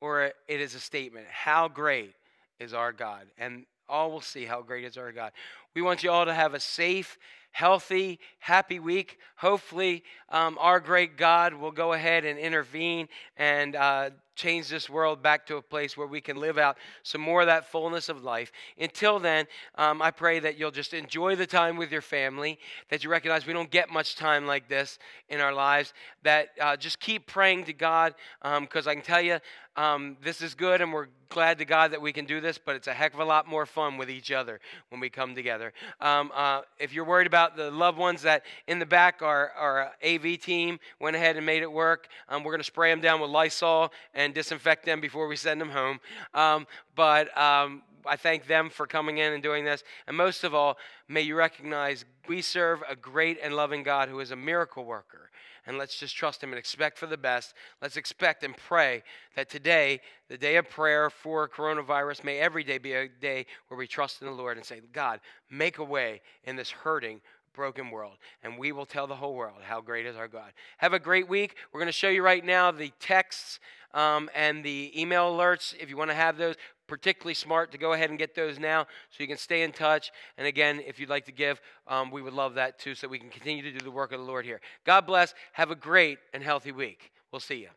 [0.00, 2.14] Or it is a statement, how great
[2.58, 3.26] is our God?
[3.36, 5.32] And all will see how great is our God.
[5.74, 7.18] We want you all to have a safe,
[7.52, 9.18] healthy, happy week.
[9.36, 15.22] Hopefully, um, our great God will go ahead and intervene and uh, change this world
[15.22, 18.22] back to a place where we can live out some more of that fullness of
[18.24, 18.52] life.
[18.78, 19.46] Until then,
[19.76, 22.58] um, I pray that you'll just enjoy the time with your family,
[22.88, 24.98] that you recognize we don't get much time like this
[25.28, 25.92] in our lives,
[26.22, 28.14] that uh, just keep praying to God,
[28.60, 29.38] because I can tell you,
[29.76, 32.76] um, this is good, and we're glad to God that we can do this, but
[32.76, 35.72] it's a heck of a lot more fun with each other when we come together.
[36.00, 39.90] Um, uh, if you're worried about the loved ones that in the back, our, our
[40.06, 42.06] AV team went ahead and made it work.
[42.28, 43.92] Um, we're going to spray them down with Lysol
[44.24, 46.00] and disinfect them before we send them home.
[46.32, 49.84] Um, but um, I thank them for coming in and doing this.
[50.06, 50.76] And most of all,
[51.08, 55.30] may you recognize we serve a great and loving God who is a miracle worker.
[55.66, 57.54] And let's just trust Him and expect for the best.
[57.80, 59.02] Let's expect and pray
[59.34, 63.78] that today, the day of prayer for coronavirus, may every day be a day where
[63.78, 65.20] we trust in the Lord and say, God,
[65.50, 67.22] make a way in this hurting,
[67.54, 68.16] broken world.
[68.42, 70.52] And we will tell the whole world how great is our God.
[70.78, 71.56] Have a great week.
[71.72, 73.60] We're going to show you right now the texts
[73.94, 75.74] um, and the email alerts.
[75.78, 76.56] If you want to have those,
[76.86, 80.10] particularly smart to go ahead and get those now so you can stay in touch.
[80.36, 83.18] And again, if you'd like to give, um, we would love that too so we
[83.18, 84.60] can continue to do the work of the Lord here.
[84.84, 85.34] God bless.
[85.52, 87.12] Have a great and healthy week.
[87.32, 87.68] We'll see you.